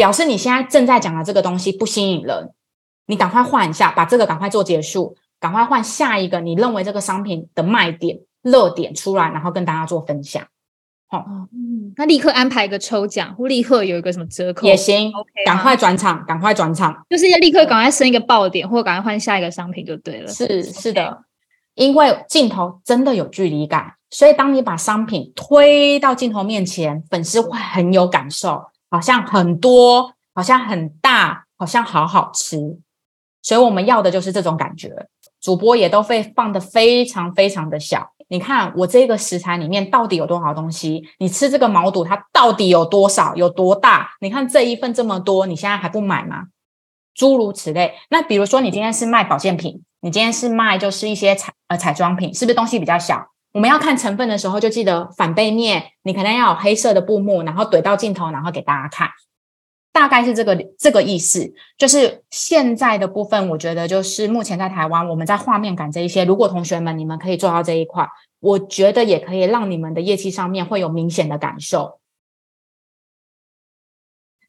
[0.00, 2.54] 表示你现在正在讲的这个东西不吸引人，
[3.04, 5.14] 你赶快换一下，把这个赶快做结束。
[5.38, 10.42] 赶快换下一个你认为这个商品的卖点、热点出来，然后跟大家做分享
[11.10, 15.08] 哦，嗯，那立刻安排一个抽奖，或立刻有一个什么折扣也行。
[15.08, 16.96] ，OK，赶快转场，赶快转场。
[17.10, 20.28] 就是要立刻赶快升一个爆点，或赶快换下一个商品就对了。
[20.32, 21.24] 是是的，
[21.74, 32.78] 因为镜头真的有距离感，所以当你把商品推到镜头面前，粉丝会很有感受，好像很多，好像很大，好像好好吃。
[33.42, 35.08] 所以我们要的就是这种感觉。
[35.40, 38.12] 主播也都会放的非常非常的小。
[38.28, 41.02] 你看我这个食材里面到底有多少东西？
[41.18, 43.34] 你吃这个毛肚它到底有多少？
[43.34, 44.10] 有多大？
[44.20, 46.48] 你看这一份这么多，你现在还不买吗？
[47.14, 47.94] 诸如此类。
[48.10, 53.30] 那比如说你今天是卖保健品，你今天是卖就是一些彩呃彩妆品，是不是东西比较小？
[53.52, 59.08] 我们要看成分的时候，就记得反背面，你可能要有黑色的布幕，然后怼到镜头，然后给大家看。
[59.92, 71.98] 大概是这个这个意思，就是现在的部分，我觉得就是目前在台湾，我们在画面感这一些，如果同学们你们可以做到这一块，我觉得也可以让你们的业绩上面会有明显的感受。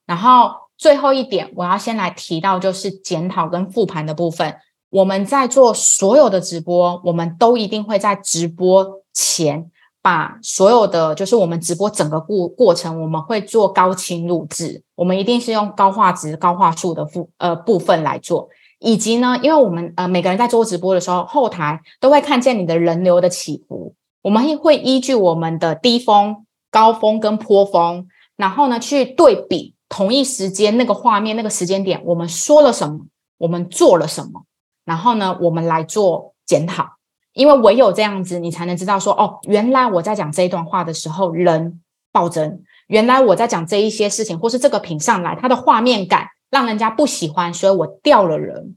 [0.05, 4.59] 然后最后一点，我要先来提到就是检讨跟复盘的部分。
[4.91, 9.71] 我们在做所有的直播，我们都一定会在直播前。
[10.03, 33.01] 把所有的就是我们直播整个过过程，我们会做高清录制，我们一定是用高画质、高画素的部呃部分来做，以及呢，因为我们呃每个人在做直播的时候，后台都会看见你的人流的起伏，我们会依据我们的低峰、高峰跟坡峰，然后呢去对比同一时间那个画面那个时间点，我们说了什么，
[33.37, 34.45] 我们做了什么，
[34.85, 36.97] 然后呢我们来做检讨。
[37.33, 48.75] 因为唯有这样子，你才能知道说，哦，原来我在讲这一段话的时候，人暴增；原来我在讲这一些事情，或是这个品上来，它的画面感让人家不喜欢，所以我掉了人。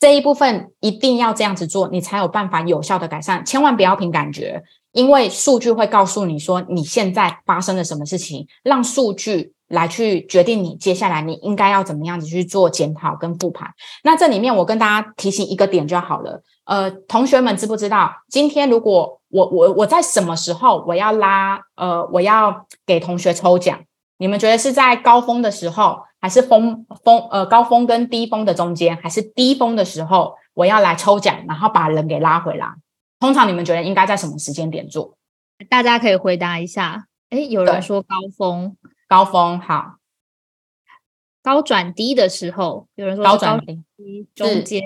[0.00, 3.46] 这一部分一定要这样子做，你才有办法有效的改善。
[3.46, 4.64] 千万不要凭感觉，
[4.96, 13.68] 因为数据会告诉你说你现在发生了什么事情，让数据来去决定你接下来你应该要怎么样子去做检讨跟复盘。
[14.04, 16.42] 那这里面我跟大家提醒一个点就好了。
[16.64, 18.10] 呃，同学们知不知道？
[18.30, 23.78] 今天如果我我我在什么时候我要拉呃，我要给同学抽奖？
[24.16, 32.66] 你们觉得是在高峰的时候，还是峰峰呃高峰跟低峰的中间，还是低峰的时候我要来抽奖，然后把人给拉回来？
[33.18, 35.16] 通常你们觉得应该在什么时间点做？
[35.68, 37.06] 大家可以回答一下。
[37.30, 38.76] 哎，有人说高峰，
[39.08, 39.96] 高峰好，
[41.42, 43.58] 高转低的时候，有人说高转
[43.96, 44.82] 低，中间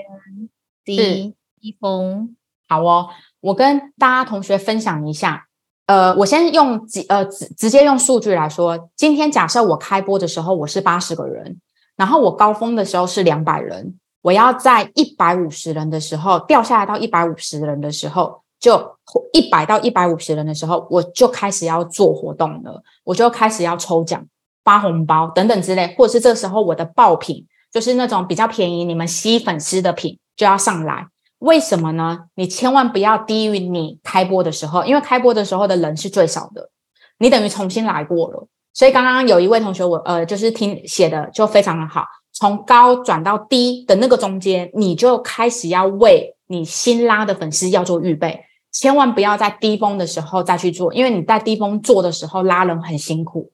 [0.83, 1.35] 低。
[1.59, 2.35] 低峰
[2.67, 3.09] 好哦，
[3.39, 5.47] 我跟大家同学分享一下。
[5.85, 11.61] 呃，我先用几呃直直接用数据来说，今天假设我开播的时候我是八十个人，
[11.95, 18.95] 然后我高峰的时候是两百人，我要在一百五十人的时候掉下来到一百五十人的时候，就
[19.33, 24.23] 一百到一百五十人的时候，我就开始要做活动了，我就开始要抽奖、
[24.63, 31.07] 发红包等等之类，或者是这时候我的爆品就是那种比较便宜、你们吸粉丝的品就要上来。
[31.39, 32.25] 为什么呢？
[32.35, 36.69] 你千万不要低于你开播的时候，因为开播的时候的人是最少的，
[37.17, 38.47] 你等于重新来过了。
[38.73, 42.05] 所以刚刚有一位同学，我呃就是听写的就非常的好，
[42.41, 53.51] 从高转到低的那个中间，你就开始要为你新拉的粉丝要做预备，千万不要在低峰的时候再去做，因为你在低峰做的时候拉人很辛苦。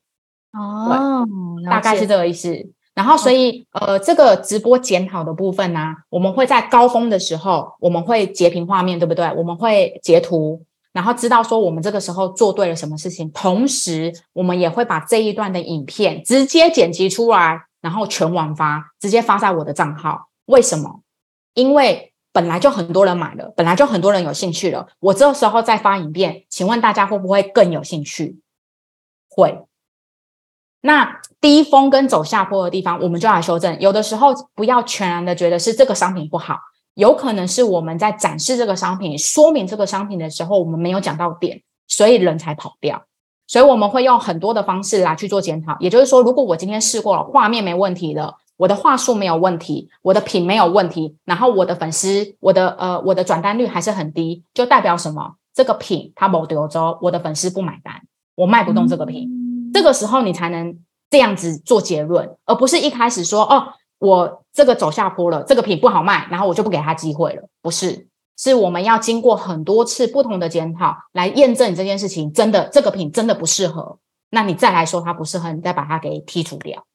[0.54, 1.28] 哦，
[1.70, 2.56] 大概是这个意思。
[2.96, 9.30] 然后，所以呃，这个直播检讨的部分呢，我们会在高峰的时候，我们会截屏画面，对不对？
[9.36, 10.64] 我们会截图，
[10.94, 13.30] 然后知道说我们这个时候做对了什么事情。
[13.32, 20.30] 同时，我们也会把这一段的影片直接剪辑出来，然后全网发，直接发在我的账号。
[20.46, 21.02] 为什么？
[21.54, 24.88] 因为本来就很多人买了，本来就很多人有兴趣了。
[25.00, 28.40] 我这时候再发影片，请问大家会不会更有兴趣？
[29.30, 29.66] 会。
[30.82, 33.80] 那低峰跟走下坡的地方，我们就来修正。
[33.80, 36.60] 有的时候不要全然的觉得是这个商品不好，
[36.94, 43.06] 有可能是我们在展示这个商品、说明这个商品的时候，我们没有讲到点，所以人才跑掉。
[43.48, 45.76] 所以我们会用很多的方式来去做检讨。
[45.80, 55.36] 也就是说，如果我今天试过了，画面没问题了，我的话术没有问题，我的品没有问题，然后我的粉丝、我的呃我的转单率还是很低，就代表什么？
[55.54, 58.04] 这个品它某丢走，我的粉丝不买单，
[58.36, 59.28] 我卖不动这个品。
[59.74, 60.78] 这个时候你才能
[61.10, 67.44] 这样子做结论，而不是一开始说哦，我这个走下坡了，这个品不好卖，然后我就不给他机会了。
[67.62, 68.08] 不是，
[68.38, 76.86] 是我们要经过很多次不同的检讨来验证你这件事情真的这个品真的不适合，那你再来说它不适合，你再把它给剔除掉。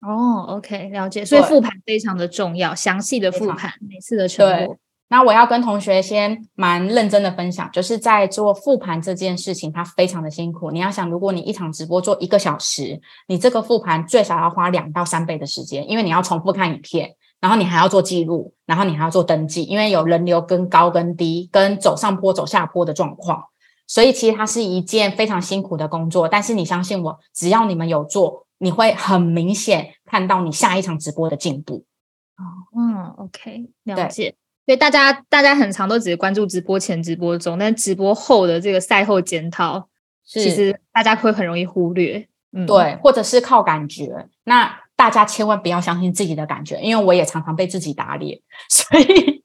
[0.00, 1.24] 哦，OK，了解。
[1.24, 4.76] 所以复盘非常的重要，详细的复盘每次的成果。
[5.08, 10.70] 那我要跟同学先蛮认真的分享，就是在做复盘这件事情，它非常的辛苦。
[10.70, 23.46] 你要想，如果你一场直播做一个小时，你这个复盘最少要花两到三倍的时间，因为你要重复看影片，然后你还要做记录，然后你还要做登记，因为有人流跟高跟低，跟走上坡走下坡的状况，
[23.88, 26.28] 所以其实它是一件非常辛苦的工作。
[26.28, 31.84] 但是你相信我，只要你们有做，你会很明显看到你下一场直播的进步。
[32.36, 32.44] 哦，
[32.78, 34.36] 嗯，OK，了解。
[34.64, 39.88] 所以大家大家很常都只是关注直播前、直播中，但直播后的这个赛后检讨，
[40.24, 42.28] 其实大家会很容易忽略。
[42.52, 44.28] 嗯，对，或者是靠感觉。
[44.44, 44.72] 那
[45.02, 48.38] 大家千万不要相信自己的感觉，因为我也常常被自己打脸，
[48.70, 49.42] 所以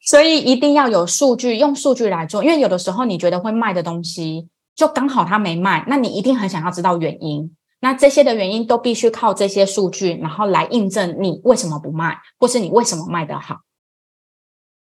[0.00, 2.42] 所以一定要有数据，用数据来做。
[2.42, 7.54] 因为有的时候你觉得会卖的东西，就刚好它没卖，那你一定很想要知道原因。
[7.78, 13.58] 那这些的原因都必须靠这些数据，然后来印证你为什么不卖，或是你为什么卖得好。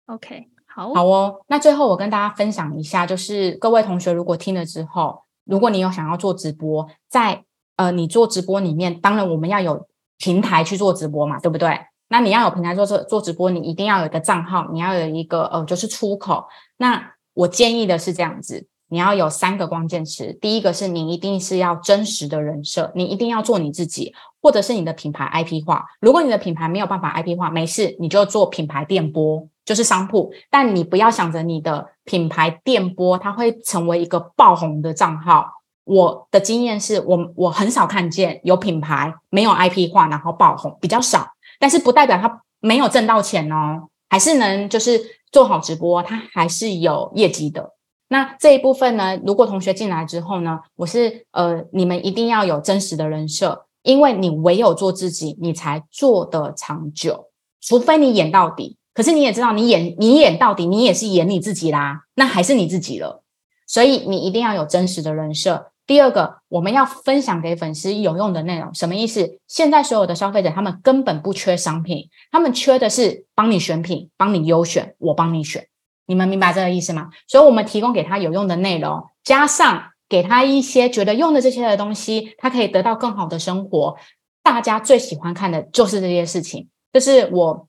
[0.06, 1.42] OK，好，好哦。
[1.48, 7.44] 那最后我跟大家分享一下，就是各位同学如果听了之后，如果你有想要做直播，在
[7.76, 9.86] 呃你做直播里面，当然我们要有
[10.18, 11.78] 平台去做直播嘛，对不对？
[12.08, 16.44] 那你要有平台做做做直播，你一定要有一个账号，你要有一个呃就是出口。
[16.76, 18.68] 那我建议的是这样子。
[18.88, 25.84] 你要有三个关键词，第一个是你一定是要真实的人设，你一定要做你自己，或者是你的品牌 IP 化。
[26.00, 30.30] 如果你的品牌没有办法 IP 化，没事，你就做品牌电波，就是商铺。
[30.48, 35.46] 但你不要想着你的品牌电波，它会成为一个爆红的账号。
[35.84, 41.28] 我的经验是我我很少看见有品牌没有 IP 化然后爆红，比较少。
[41.60, 47.74] 但是不代表它没有挣到钱哦，还是能就是做好直播，它还是有业绩的。
[48.08, 49.18] 那这一部分呢？
[49.24, 57.30] 如果同学进来之后呢，我是呃，你们一定要有真实的人设，因为你唯有做自己，你才做得长久。
[57.60, 63.22] 除非你演到底，可是你也知道，你演你演到底，你也是演你自己啦，那还是你自己了。
[63.66, 65.72] 所以你一定要有真实的人设。
[65.86, 69.38] 第二个，我们要分享给粉丝有用的内容，什么意思？
[69.46, 75.68] 现在所有的消费者他们根本不缺商品，他们缺的是帮你选品，帮你优选，我帮你选。
[76.06, 77.10] 你们明白这个意思吗？
[77.26, 83.96] 所以，我们提供给他有用的内容，加上给他一些觉得用的这些的东西，他可以得到更好的生活。
[84.42, 87.66] 大家最喜欢看的就是这些事情，这是我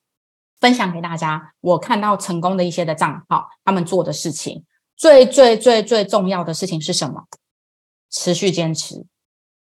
[0.59, 1.53] 分享给大家。
[1.61, 4.63] 我看到成功的一些的账号，他们做的事情，
[4.97, 7.23] 最最最最重要的事情是什么？
[8.15, 9.05] 持续坚持。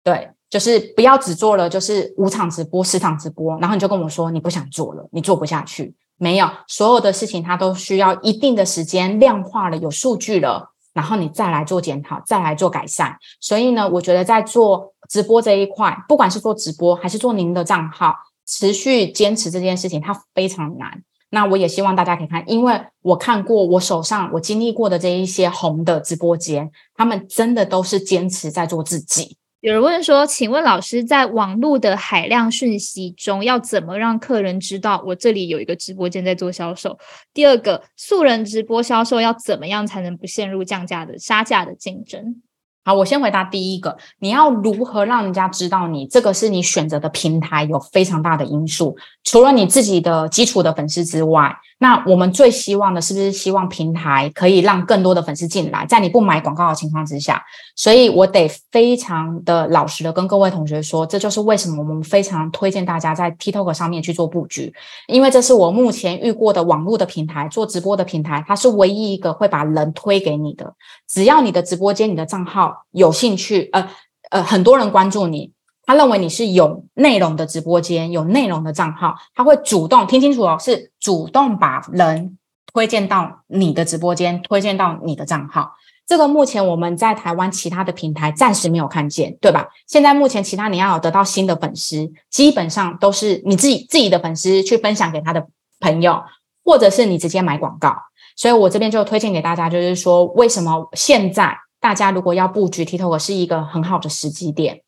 [0.03, 5.95] 对，就是不要只做了，就是五场直播、十场直播，然后你就跟我说你不想做了，你做不下去。
[6.17, 13.17] 没有，所有的事情它都需要一定的时间量化了，有数据了，然后你再来做检讨，再来做改善。
[13.39, 18.13] 所以呢，我觉得在做直播这一块，不管是做直播还是做您的账号，
[18.45, 21.01] 持续坚持这件事情，它非常难。
[21.34, 29.36] 那我也希望大家可以看，因为我看过我手上我经历过的这一些红的直播间，他们真的都是坚持在做自己。
[29.61, 36.99] 有人问说：“请问老师，在网络的海量讯息中，要怎么让客人知道我这里有一个直播间在做销售？
[37.34, 42.43] 第二个，素人直播销售要怎么样才能不陷入降价的杀价的竞争？”
[42.86, 48.97] 好，我先回答第一个，你要如何让人家知道你这个是你选择的平台，有非常大的因素。
[49.23, 57.43] 除了你自己的基础的粉丝之外，那我们最希望的是不是希望平台可以让更多的粉丝进来，在你不买广告的情况之下？
[57.75, 64.73] 所以我得非常的老实的跟各位同学说，这就是为什么我们非常推荐大家在 TikTok 上面去做布局，
[65.07, 70.73] 因为这是我目前遇过的网络的平台做直播的平台，它是唯一一个会把人推给你的。
[71.09, 72.86] 只要你的直播间、你的账号。
[72.91, 73.89] 有兴趣，呃
[74.29, 75.51] 呃，很多人关注你，
[75.86, 82.38] 他认为你是有内容的直播间，有内容的账号，他会主动听清楚哦，是主动把人
[82.73, 85.71] 推荐到你的直播间，推荐到你的账号。
[86.05, 89.67] 这个目前我们在台湾其他的平台暂时没有看见，对吧？
[89.88, 95.47] 现在目前其他你要得到新的粉丝，基本上都是你自己自己的粉丝去分享给他的
[95.79, 96.21] 朋友，
[96.63, 97.95] 或者是你直接买广告。
[98.36, 101.57] 所以我这边就推荐给大家，就是说为什么现在。
[101.79, 104.84] 大家如果要布局 TikTok 是一个很好的时机点，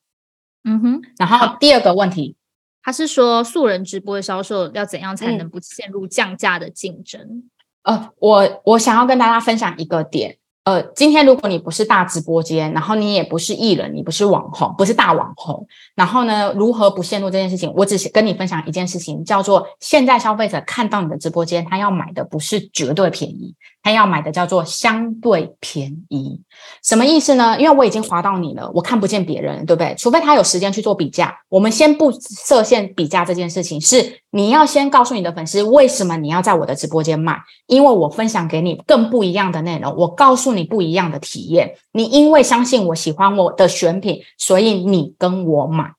[0.66, 1.02] 嗯哼。
[1.18, 2.36] 然后第二个问题，
[2.84, 7.50] 他是说素人直播的销售要怎样才能不陷入降价的竞争？
[7.84, 10.38] 呃，我我想要跟大家分享一个点。
[10.64, 17.72] 呃，今天如果你不是大直播间，然后你也不是艺人，你不是网红，不是大网红，然后呢，如何不陷入这件事情？
[17.78, 23.54] 我只是跟你分享一件事情，叫做现在消费者看到你的直播间，他要买的不是绝对便宜。
[23.86, 26.42] 他要买的叫做相对便宜，
[26.84, 27.56] 什么意思呢？
[27.60, 29.94] 因为我已经划到你了，我看不见别人，对不对？
[29.96, 31.38] 除非他有时间去做比价。
[31.50, 37.40] 我们先不设限比价这件事情，是你要先告诉你的粉丝，为什么你要在我的直播间买？
[37.68, 41.76] 因为我分享给你更不一样的内容，我告诉你不一样的体验。
[41.92, 45.92] 你因为相信我喜欢我的选品，所以你跟我买。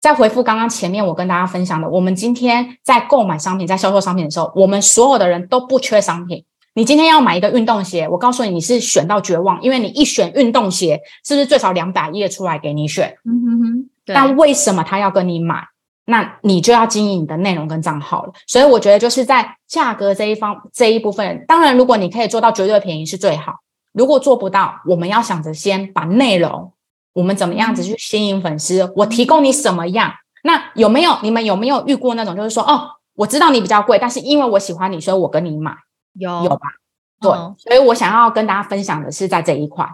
[0.00, 6.46] 再回复刚刚前面我跟大家分享的，我们今天在购买商品、在销售商品的时候，我们所有的人都不缺商品。
[6.74, 13.14] 你今天要买一个运动鞋，我告诉你，你是选到绝望，因为你一选运动鞋，是不是最少两百页出来给你选？
[13.24, 13.90] 嗯哼哼。
[14.06, 15.64] 但为什么他要跟你买？
[16.06, 18.32] 那你就要经营你的内容跟账号了。
[18.46, 23.54] 所以我觉得就是在价格这一方这一部分，当然如果你可以做到绝对便宜是最好。
[23.92, 26.72] 如果做不到，我们要想着先把内容，
[27.12, 28.90] 我们怎么样子去吸引粉丝？
[28.96, 30.10] 我提供你什么样？
[30.42, 35.72] 那有没有你们有没有遇过那种，就是说，哦，我知道你比较贵，但是因为我喜欢你，所以我跟你买，
[36.14, 36.68] 有有吧？
[37.20, 39.86] 对，所以我想要跟大家分享的是在这一块，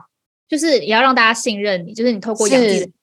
[0.49, 2.49] 就是也要让大家信任你，就是你透过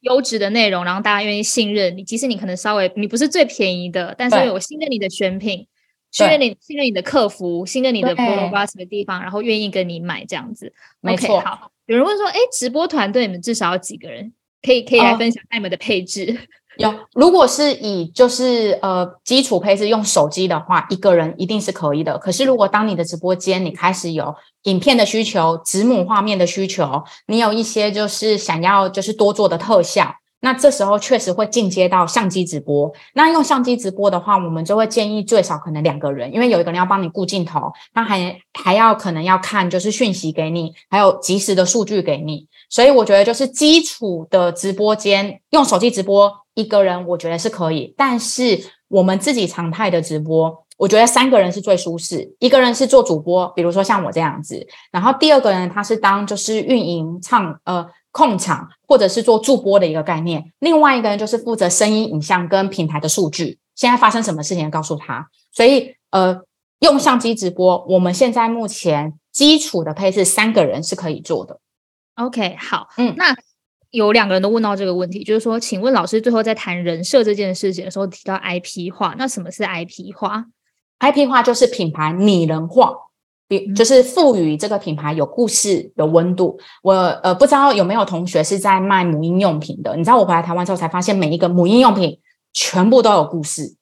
[0.01, 5.68] 优质的内容，然后大家愿意信任你，即使你可能稍微你不是最便宜的，但是我信任你的选品。
[6.11, 10.72] 信任你，信任你的客服，信任你的 o b u s 的地方，然后愿意跟你买这样子。
[11.01, 11.41] 没错。
[11.41, 14.32] 好，有人问说，哎，直播团队你们至少要几个人？
[14.61, 16.26] 可以可以来分享你们的配置。
[16.78, 22.17] 有，如果是以就是呃基础配置用手机的话，一个人一定是可以的。
[22.17, 30.15] 可是如果当你的直播间你开始有影片的需求、子母画面的需求，你有一些就是想要就是多做的特效。
[30.41, 32.91] 那这时候确实会进阶到相机直播。
[33.13, 42.45] 那用相机直播的话，我们就会建议最少可能两个人，因为有一个人要帮你顾镜头，那还还要可能要看就是讯息给你，还有及时的数据给你。
[42.70, 47.93] 所以我觉得就是基础的直播间用手机直播一个人，我觉得是可以。
[47.97, 52.36] 但是我们自己常态的直播，我觉得三个人是最舒适。
[52.39, 57.88] 一个人是做主播，比如说像我这样子，然后第二个人他是当就是运营唱呃。
[58.16, 63.59] 控场或者是做助播的一个概念，另外一个人就是负责声音、影像跟平台的数据。
[63.76, 65.28] 现在发生什么事情，告诉他。
[65.51, 66.39] 所以，呃，
[66.80, 71.59] 用相机直播，我们现在目前基础的配置三个人是可以做的。
[72.16, 73.36] OK，好，嗯，那
[73.91, 80.45] 有两个人都问到这个问题，就是说，请问老师最后在谈人设这件事情的时候提到 IP 化，那什么是 IP 化
[80.99, 82.93] ？IP 化就是品牌拟人化。
[83.47, 86.59] 比就是赋予这个品牌有故事、有温度。
[86.82, 89.95] 我呃不知道有没有同学是在卖母婴用品的？
[89.95, 92.20] 你知道我回来台湾之后才发现，每一个母婴用品
[92.53, 93.76] 全部都有故事，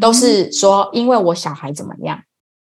[0.00, 2.20] 都是说因为我小孩怎么样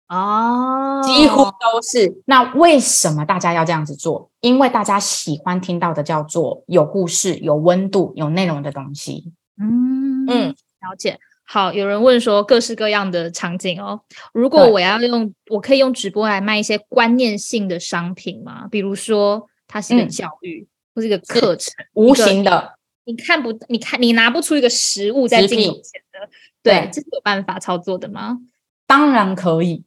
[0.08, 2.22] 哦，几乎都是。
[2.26, 4.30] 那为什么大家要这样子做？
[4.39, 9.34] 因为大家喜欢听到的叫做有故事、有温度、有内容的东西。
[9.60, 11.20] 嗯嗯，了解。
[11.47, 14.01] 好，有人问说各式各样的场景哦，
[14.34, 18.68] 如果我要用，我可以用直播来卖一些观念性的商品吗？
[18.70, 22.74] 比如说它是一个教育或是一个课程，无形的，
[23.06, 26.30] 你看不，你看你拿不出一个实物在镜头前的，
[26.64, 28.39] 对，这是有办法操作的吗？
[28.88, 29.84] 当然可以。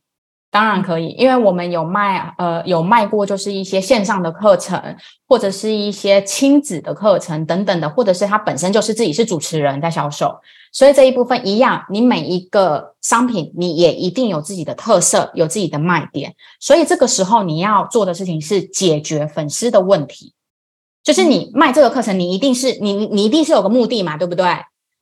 [0.50, 4.96] 当然可以，因为我们有卖，呃，有卖过，就是一些线上的课程，
[5.28, 10.40] 或者是一些亲子的课程等等的，或者是他本身就是自己是主持人在销售，
[10.72, 20.32] 所以这一部分一样，你每一个商品你也一定有自己的特色，有自己的卖点，所以这个时候你要做的事情是解决粉丝的问题，
[21.04, 24.46] 就是你卖这个课程，你一定是你你一定是有个目的嘛，对不对？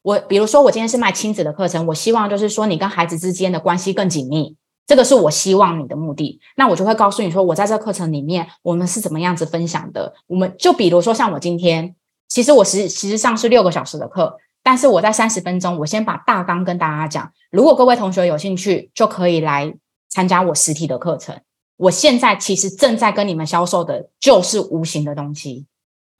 [0.02, 4.56] 我比如说我今天是卖亲子的课程，我希望就是说你跟孩子之间的关系更紧密。
[4.86, 10.14] 这个是我希望你的目的，那我就会告诉你说，我在这课程里面我们是怎么样子分享的。
[10.28, 11.96] 我们就比如说像我今天，
[12.28, 17.32] 其实我实实际上是六个小时的课，但是我在三十分钟，我先把大纲跟大家讲。
[17.50, 19.74] 如果各位同学有兴趣，就可以来
[20.08, 21.40] 参加我实体的课程。
[21.78, 25.66] 我现在其实正在跟你们销售的就是无形的东西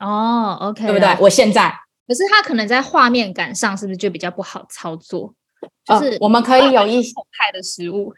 [0.01, 1.17] 哦，OK，对不对？
[1.21, 1.73] 我现在
[2.07, 5.33] 可是它可能在画面感上是不是就比较不好操作？
[5.85, 8.13] 就是我们可以有一些派的食物。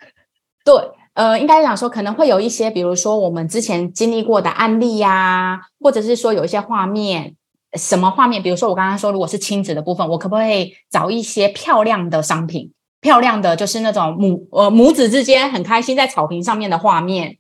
[0.69, 7.35] 对，呃，应该讲说可能会有一些，比如说我们之前经历过的案例呀，或者是说有一些画面，
[7.73, 8.43] 什么画面？
[8.43, 17.39] 比如说我刚刚说，如果是亲子的部分，我可不可以找一些漂亮的商品，漂亮的就是那种母呃母子之间很开心在草坪上面的画面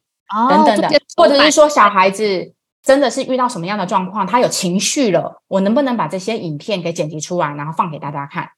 [0.48, 8.48] 等等的，或者是说小孩子真的是遇到什么样的状况，他有情绪了，我能不能把这些影片给剪辑出来，然后放给大家看？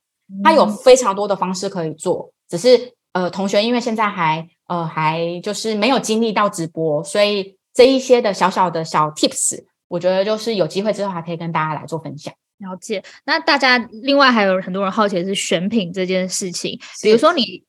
[0.45, 4.47] 他有非常多的方式可以做，只是呃，同学因为现在还。
[4.71, 12.33] 呃，还就是没有经历到直播，所以这一些的小小的小 tips，我觉得就是有机会之后还可以跟大家来做分享。
[12.59, 13.03] 了解。
[13.25, 17.65] 那大家另外还有很多人好奇的是选品这件事情，比如说你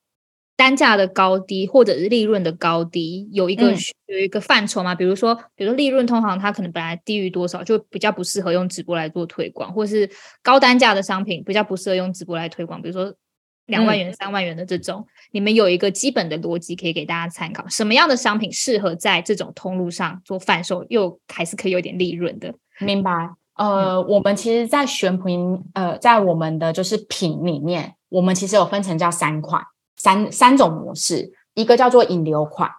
[0.56, 3.74] 单价的高低或者是利润的高低，有一个
[4.06, 4.94] 有一个范畴吗？
[4.94, 10.08] 比如说，比如说利润通常它可能本来低于多少，就比较不适合用直播来做推广，或是
[10.44, 13.12] 高单价的商品比较不适合用直播来推广，比如说。
[13.68, 17.68] 两万元、三万元的这种，你们有一个基本的逻辑可以给大家参考。
[17.68, 22.54] 什么样的商品适合在这种通路上做贩售，又还是可以有点利润的？
[22.80, 23.30] 明白？
[23.56, 29.62] 呃，我们其实，在选品，呃，在我们的就是品里面，我们其实有分成叫三款、
[29.98, 32.70] 三三种模式，一个叫做引流款，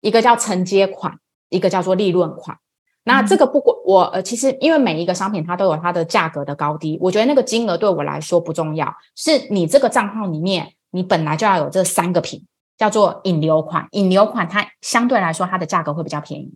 [0.00, 2.58] 一个叫承接款，一个叫做利润款。
[3.04, 12.46] 那这个不管我呃，其实因为每一个商品它都有它的价格的高低，我觉得那个金额对我来说不重要，是你这个账号里面你本来就要有这三个品，
[12.78, 13.88] 叫做引流款。
[13.90, 16.52] 引流款它相对来说它的价格会比较便宜，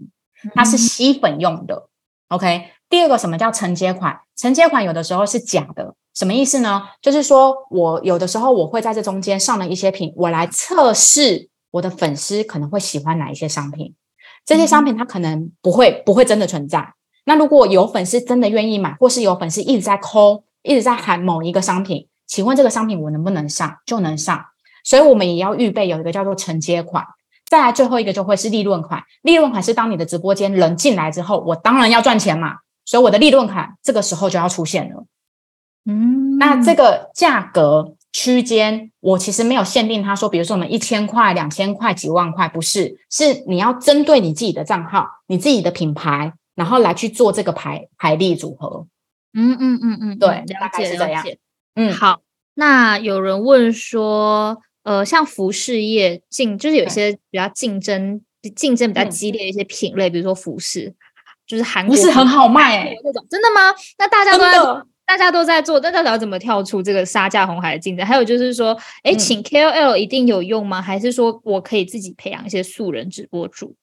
[0.54, 1.88] 它是吸粉用的。
[2.28, 4.20] OK，第二个什么叫承接款？
[4.36, 6.82] 承接款有的时候是假的，什么意思呢？
[7.00, 13.94] 就是说我有的时候我会在这中间上了一些品，我来测试我的粉丝可能会喜欢哪一些商品。
[14.44, 16.94] 这些商品它可能不会不会真的存在。
[17.24, 23.78] 那如果有粉丝真的愿意买，或是有粉丝一直在抠，一直在喊某一个商品，请问这个商品我能不能上？
[23.86, 24.44] 就能上。
[24.84, 27.04] 所以我们也要预备有一个叫做承接款。
[27.48, 29.02] 再来最后一个就会是利润款。
[29.22, 35.04] 利润款是当你的直播间人进来之后，我当然要赚钱嘛，所以我的利润款这个时候就要出现了。
[35.84, 37.94] 嗯，那这个价格。
[38.12, 40.02] 区间，我其实没有限定。
[40.02, 48.86] 他说，比如说我们一千块、两千块、几万块，不是，是你要针对你自己的账号、你自己的品牌，然后来去做这个排排列组合。
[49.34, 51.38] 嗯嗯嗯嗯，对，了解了解。
[51.76, 52.20] 嗯，好。
[52.54, 58.20] 那有人问说，呃，像服饰业竞，就是有些比较竞争
[58.56, 60.92] 竞争比较激烈的一些品类，比如说服饰，
[61.46, 63.72] 就是韩国不是很好卖哎，那种真的吗？
[63.98, 64.82] 那大家都在。
[65.06, 68.04] 大家都在做，那到底要怎么跳出这个杀价红海的竞争？
[68.04, 70.82] 还有就是说，哎，请 KOL 一定有用吗？
[70.82, 73.76] 还是说我可以自己培养一些素人直播主？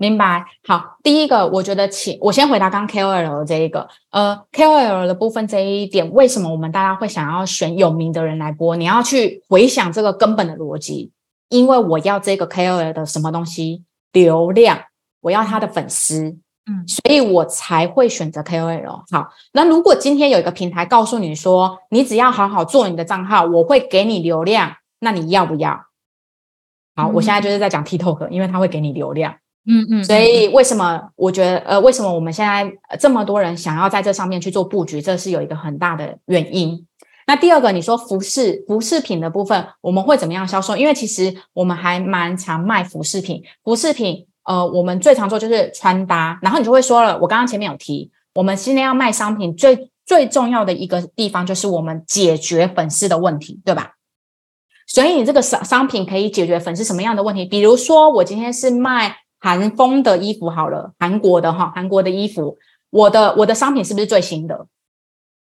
[0.00, 0.42] 明白。
[0.66, 8.74] 好，第一个，我觉得请我先回答刚 KOL 这一个，呃，KOL 的部分这一点，为什么我们大家会想要选有名的人来播？
[8.76, 11.12] 你要去回想这个根本的逻辑，
[11.50, 13.84] 因为我要这个 KOL 的什么东西？
[14.12, 14.80] 流量，
[15.20, 16.38] 我要他的粉丝。
[16.66, 19.02] 嗯，所以我才会选择 KOL。
[19.10, 25.78] 好，那如果今天有一个平台告诉你说，你只要好好做你的账号，我会给你流量，那你要不要？
[26.96, 29.34] 好，我现在就是在讲 TikTok，因为它会给你流量。
[29.70, 30.04] 嗯嗯。
[30.04, 36.86] 所以为什么我觉得，呃，为什么我们现在这么多人想要在这上面去做布局，这是有一个很大的原因。
[37.26, 40.76] 那第二个，你说服饰服饰品的部分，我们会怎么样销售？
[40.76, 44.26] 因为其实我们还蛮常卖服饰品，服饰品。
[44.42, 53.92] 呃，我们最常做就是穿搭，然后你就会说了，我刚刚前面有提，我们今天要卖商品，最最重要的一个地方就是我们解决粉丝的问题，对吧？
[54.88, 57.44] 所以你这个商商品可以解决粉丝什么样的问题？
[57.44, 62.58] 比如说，我今天是卖韩风的衣服，好了，韩国的哈，韩国的衣服，
[62.90, 64.66] 我的我的商品是不是最新的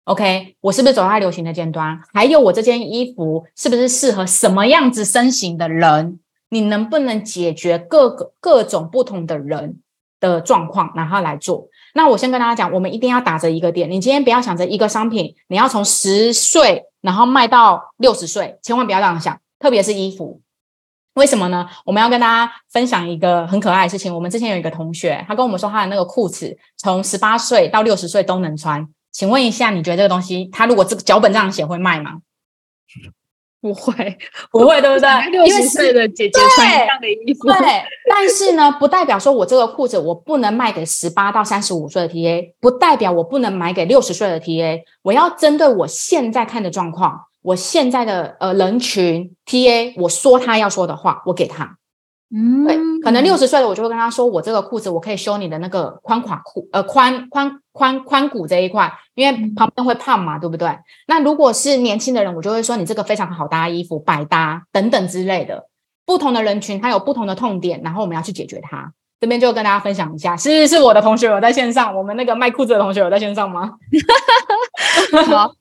[0.06, 2.02] ？OK，我是不是走在流行的尖端？
[2.14, 6.20] 还有我这件衣服是不是适合什么样子身形的人？
[6.50, 9.80] 你能不能解决各个各种不同的人
[10.20, 11.68] 的状况，然后来做？
[11.94, 13.90] 那我先跟大家讲，我们一定要打着一个点。
[13.90, 19.40] 你今天不要想着一个商品，你要从十岁然后卖到六十岁，千万不要这样想。
[19.60, 20.42] 特别是衣服，
[21.16, 21.68] 为什么呢？
[21.86, 24.14] 我们要跟大家分享一个很可爱的事情。
[24.14, 28.88] 我们之前有一个同学，他跟我们说他的那个裤子从十八岁到六十岁都能穿。
[29.12, 32.20] 请问一下，你觉得这个东西，他如果这个脚本这样写会卖吗？
[33.60, 34.18] 不会，
[34.52, 35.30] 不会，对不对？
[35.30, 37.84] 六十岁的姐姐穿一样的衣服，对。
[38.10, 44.82] 但是呢，不代表说我这个裤子我不能卖给十八到三十五岁的 TA，不代表我不能买给六十岁的 TA。
[45.04, 51.78] 我要针对我现在看的状况，我现在的呃人群 TA，我说他要说的话，我给他。
[52.34, 60.70] 嗯，对，可能六十岁的我就会跟他说，我这个裤子我可以修你的那个宽垮裤，呃，宽宽宽宽骨这一块，因为旁边会胖嘛，对不对？
[61.08, 65.68] 那如果是年轻的人，我就会说你这个非常好搭衣服，百搭等等之类的。
[66.06, 68.94] 不同的人群，他有不同的痛点，然后我们要去解决它。
[69.20, 73.74] 这边就跟大家分享一下，是是我的同学有在线上，我们那个卖裤子的同学有在线上吗？
[75.28, 75.52] 好。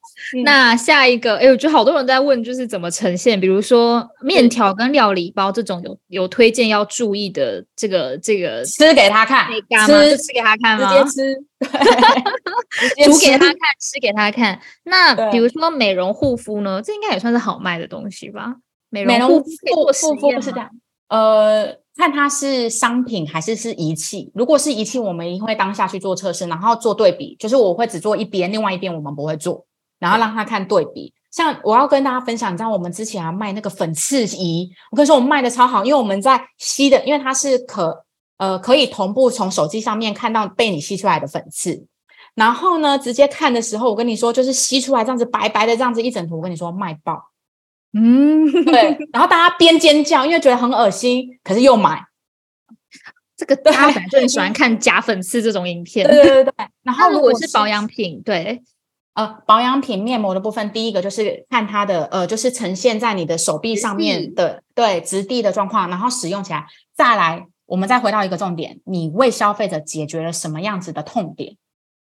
[0.45, 9.49] 那下一个，哎，我觉得好多人在问，就是怎么呈现，比如说面条跟料理包这种有有推荐要注意的，这个这个吃给他看，
[9.87, 11.05] 吃吃给他看吗？
[11.05, 11.13] 直
[12.97, 14.61] 接吃，煮给他看，吃给他看。
[14.85, 18.57] 那比如说美容护肤呢，这应该也算是好卖的东西吧？
[18.89, 19.47] 美容护肤
[20.09, 20.71] 护肤是这样，
[21.09, 24.31] 呃，看它是商品还是是仪器。
[24.35, 29.67] 如果是仪器，我们一会当下去做测试，然后做对比，就是我会只做一边，另外一边我们不会做。
[30.01, 38.05] 然后让他看对比，像我要跟大家分享，你知道我们之前啊卖那个粉刺仪，我跟你说我们卖的超好，因为我们在吸的，因为它是可
[38.39, 41.87] 呃可以同步从手机上面看到被你吸出来的粉刺，
[42.35, 47.31] 然后呢直接看的时候，我跟你说就是吸出来这样子白白的这样子一整图，我跟你说卖爆，
[47.93, 52.03] 嗯，对， 然后大家边尖叫，因为觉得很恶心，可是又买，
[53.37, 58.63] 这个大家反正很喜欢看假粉刺这种影片，对对对， 然后如果是保养品，对。
[59.15, 66.65] 呃，保养品面膜的部分，第一个就是看它的呃，就是呈现在你的手臂上面的对质地的状况，然后使用起来。
[66.95, 71.57] 再来，我们再回到一个重点，你为消费者解决了什么样子的痛点？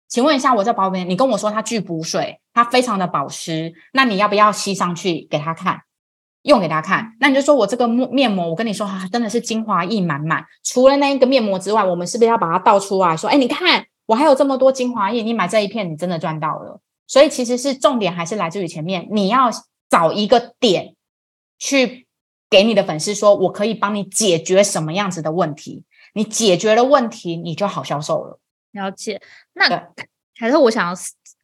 [0.09, 5.81] 请问一下，我这保养你跟我说它具补水，它非常的保湿，那你要不要吸上去给他看，
[6.43, 7.13] 用给他看？
[7.19, 10.45] 那你就说我这个面面膜，我跟你说哈，真的是精华液满满。
[10.63, 16.79] 除了那一个面膜之外，我们是不是要把它倒出来说，哎，你看我还有这么多精华液，你买这一片，你真的赚到了。
[17.07, 19.49] 所以其实是重点还是来自于前面，你要
[19.89, 20.95] 找一个点
[21.57, 22.05] 去
[22.49, 25.85] 给你的粉丝说，我可以帮你解决什么样子的问题。
[26.13, 28.39] 你解决了问题，你就好销售了。
[28.71, 29.21] 了解。
[29.53, 29.93] 那
[30.35, 30.93] 还是我想要，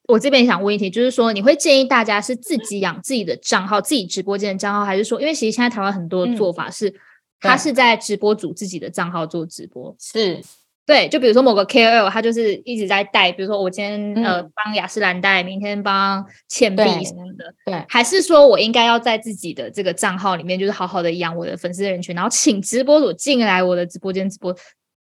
[0.08, 6.94] 我这边想问一题，就是说，你会建议大家是自己养自己的账号，自己直播间的账号，还是说，因为其实现在台湾很多做法是，
[7.40, 10.44] 他是在直播组自己的账号做直播，是。
[10.86, 24.54] 对，就比如说某个 KOL，他就是一直在带，比如说我今天呃帮雅诗兰黛，明天帮倩碧什么的，对，还是说我应该要在自己的这个账号里面，就是好好的养我的粉丝人群，然后请直播主进来我的直播间直播，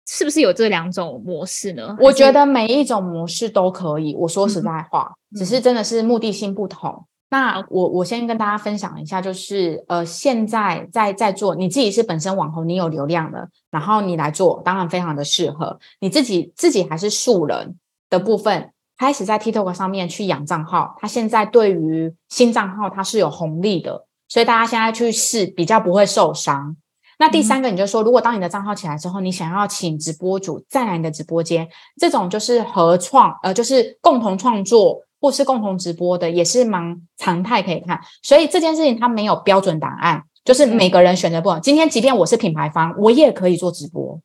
[0.07, 1.95] 是不是有这两种模式呢？
[1.99, 4.15] 我觉得每一种模式都可以。
[4.15, 7.05] 我说实在话，只是真的是目的性不同。
[7.31, 15.79] 那我我先跟大家分享一下，就是呃，现在在在做，你自己是本身网红，你有流量了，然后你来做，当然非常的适合。
[15.99, 17.77] 你自己自己还是素人
[18.09, 26.75] 的部分，开始在 TikTok 上面去养账号，它现在对于新账号它是有红利的，所以大家现在去试比较不会受伤。
[27.19, 31.69] 那第三个，你就说，如果当你的账号起来之后，你想要请直播主再来你的直播间，
[31.99, 35.03] 这种就是合创，呃，就是共同创作。
[35.21, 41.59] 或是共同直播的也是蛮常态可以看，所以这件事情它没有标准答案，就是每个人选择不同。
[41.61, 44.19] 今天即便我是品牌方，我也可以做直播，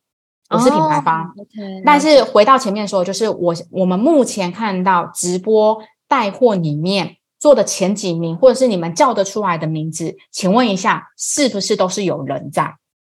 [0.49, 1.81] 我是品牌方，OK。
[1.85, 5.77] 但是回到前面说，就是我我们目前看到直播
[6.07, 12.75] 带货里面做的前几名，或者是你们叫得出来的名字，请问一下，是不是都是有人在？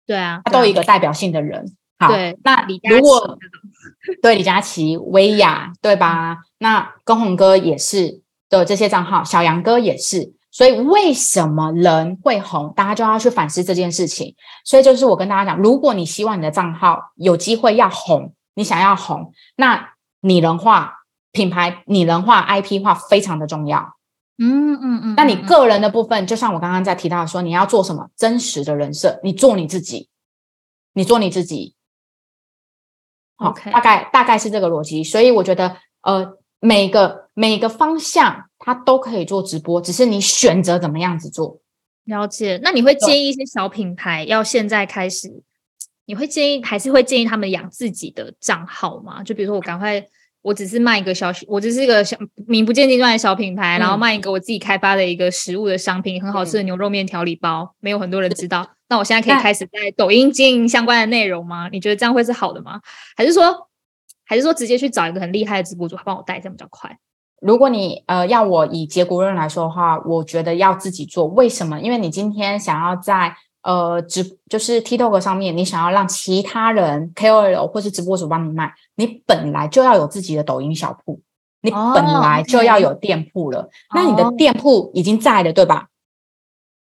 [0.07, 1.75] 对啊，他都有一个代表性的人。
[1.97, 2.09] 好，
[2.43, 3.37] 那如果
[4.21, 6.37] 对李佳琦、薇娅，对吧？
[6.65, 10.33] 那跟红哥也是的这些账号，小杨哥也是。
[10.49, 12.73] 所以为什么人会红？
[12.75, 14.35] 大家就要去反思这件事情。
[14.63, 23.95] 所以就是我跟大家讲，如果你希望你的账号有机会要红，你想要红，那拟人化品牌、拟人化 IP 化非常的重要。
[24.39, 25.13] 嗯嗯嗯。
[25.15, 30.09] 那你个人的部分，就像我刚刚在提到说，你要做什么真实的人设，你做你自己，
[30.93, 31.75] 你做你自己。
[33.35, 41.59] OK，大概大概是这个逻辑，所以我觉得，呃，每个每个方向它都可以做直播，只是你选择怎么样子做。
[42.05, 45.43] 了解，那你会建议一些小品牌要现在开始？
[46.05, 49.23] 你会建议还是会建议他们养自己的账号吗？
[49.23, 50.05] 就比如说我赶快。
[50.45, 58.75] 我只是卖一个小，我只是一个小名不见经传的小品牌，然后卖一个我自己开发的一个食物的商品，很好吃的牛肉面调理包，没有很多人知道。
[58.87, 61.67] 那我现在可以开始在抖音经营相关的内容吗？
[61.71, 62.79] 你觉得这样会是好的吗？
[63.17, 63.67] 还是说，
[64.25, 66.97] 还是说直接去找一个很厉害的直播主帮我带，这样比较快？
[67.41, 71.25] 如果你呃要我以结果论来说的话，我觉得要自己做。
[71.27, 71.79] 为什么？
[71.79, 73.35] 因为你今天想要在。
[73.65, 81.19] 呃，直就是 TikTok 上面，你想要让其他人 KOL 或是直播主帮你卖，你本来就要有自己的抖音小铺，
[81.61, 83.67] 你本来就要有店铺了。
[83.95, 85.87] 那你的店铺已经在了，对吧？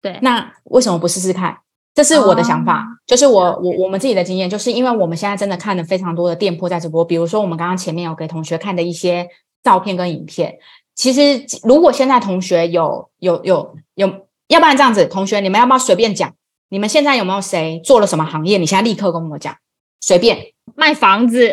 [0.00, 0.18] 对。
[0.22, 1.58] 那为什么不试试看？
[1.94, 9.28] 这是我的想法，就是我我我们自己的经验，就是因为我们现在真的看了非常多的店铺在直播，比如说我们刚刚前面有给同学看的一些
[9.62, 10.58] 照片跟影片。
[10.94, 14.06] 其实如果现在同学有有有有，
[14.48, 16.32] 要不然这样子，同学你们要不要随便讲？
[16.68, 18.58] 你们现在有没有谁做了什么行业？
[18.58, 19.56] 你现在立刻跟我讲，
[20.00, 20.38] 随便
[20.76, 21.52] 卖房子，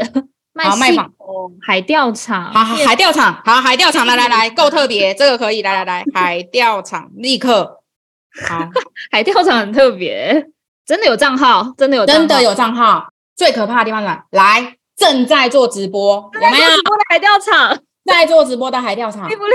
[0.54, 1.12] 卖卖房，
[1.66, 7.77] 海钓场，好，海钓场，好，海钓场，来来来，够特别，这个可以，来来来，海钓场，立刻，
[8.46, 8.68] 好，
[9.12, 10.48] 海钓场很特别，
[10.86, 13.08] 真的有账号，真的有，真的有账号。
[13.36, 16.70] 最可怕的地方是，来，正在做直播，有没有？
[16.76, 19.54] 直播的海钓场， 在做直播的海钓场，厉不厉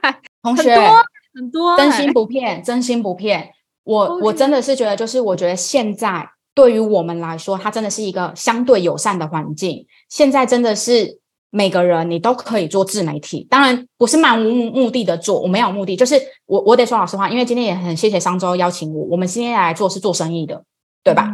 [0.00, 0.20] 害？
[0.42, 1.04] 同学，很多
[1.34, 3.50] 很多，真心不骗，真心不骗。
[3.82, 9.86] 我我真的是觉得，就是我觉得现在对于我们来说，它真的是一个相对友善的环境。
[10.08, 11.18] 现在真的是
[11.54, 20.64] 每个人你都可以做自媒体，当然不是漫无目的的做，我没有目的，就是我我得说老实话，因为今天也很谢谢商周邀请我，我们今天来做是做生意的，
[21.04, 21.30] 对吧？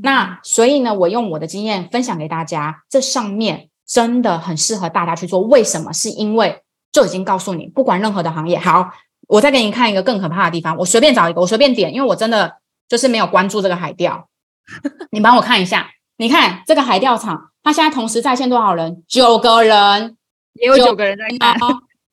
[0.00, 5.40] 那所以呢，我用我的经验分享给大家，这上面真的很适合大家去做。
[5.40, 5.92] 为什么？
[5.92, 6.62] 是因为
[6.92, 8.90] 就已经告诉你，不管任何的行业，好。
[9.26, 14.28] 我再给你看一个更可怕的地方，我随便找一个，我随便点，因为我真的就是没有关注这个海钓。
[15.10, 19.02] 你帮我看一下，你看这个海钓场，它现在同时在线多少人？
[19.08, 20.16] 九个人，
[20.52, 21.58] 也有九个人在看。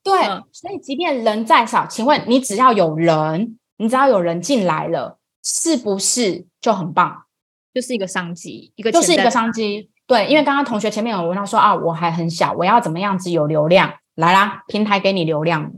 [0.04, 0.14] 对，
[0.52, 7.26] 所以即便人再少，请问你只要有人，你只要有人进来了，是不是就很棒？
[7.72, 9.92] 就是一个商机，一个就是一个商机。
[10.08, 13.94] 对，因为刚刚同学前面有问到说啊，我还很小，我要怎么样子有流量？
[14.16, 15.72] 来啦，平台给你流量，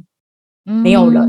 [0.63, 1.21] 没有人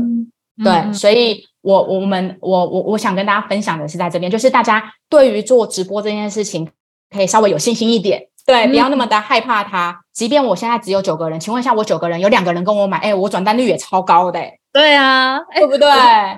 [0.57, 6.67] 嗯对，嗯所以我我们我我我想跟大家分享的是在这边，就是大家对于做直播这件事情，
[7.09, 9.99] 可以稍微有信心一点，对，嗯不要那么的害怕它。
[10.13, 15.87] 即便我现在只有九个人，请问一下，我九个人有两个人跟我买，哎，我转单率也超高的、欸，对啊，哎对不对？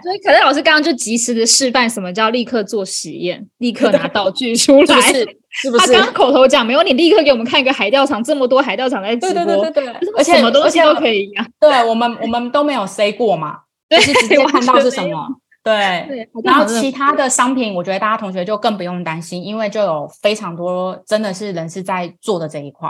[0.01, 5.01] 所以可乐老师刚刚就及时的示范什么叫立刻做实验，立刻拿道具出来。
[5.59, 5.87] 是不是？
[5.87, 11.45] 他刚刚口头讲没有，你立刻给我们看一个海钓场，这么多海钓场在直播，对对对对，而且什么东西都可以啊。
[11.59, 13.57] 对我们我们都没有 say 过嘛，
[13.89, 15.27] 对就是直接 看到是什么。
[15.67, 22.89] 对，对，然后其他的商品，我觉得大家同学就更不用担心，因为就有非常多真的是人是在做的这一块。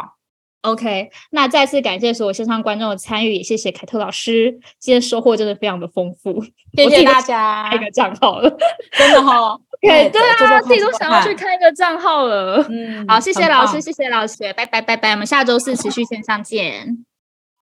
[0.61, 6.43] OK，那再次感谢所有线上观众的参与，也谢谢凯特老师，今天收获真的非常的丰富，
[6.75, 8.57] 谢谢大家开一，个账号了。
[8.91, 9.57] 真的哈。
[9.79, 12.65] 对对啊，自己都想要去开一个账号了。
[12.67, 17.05] 嗯，好，谢谢老师，棒谢谢老师，拜拜拜拜，我们下周四持续线上见。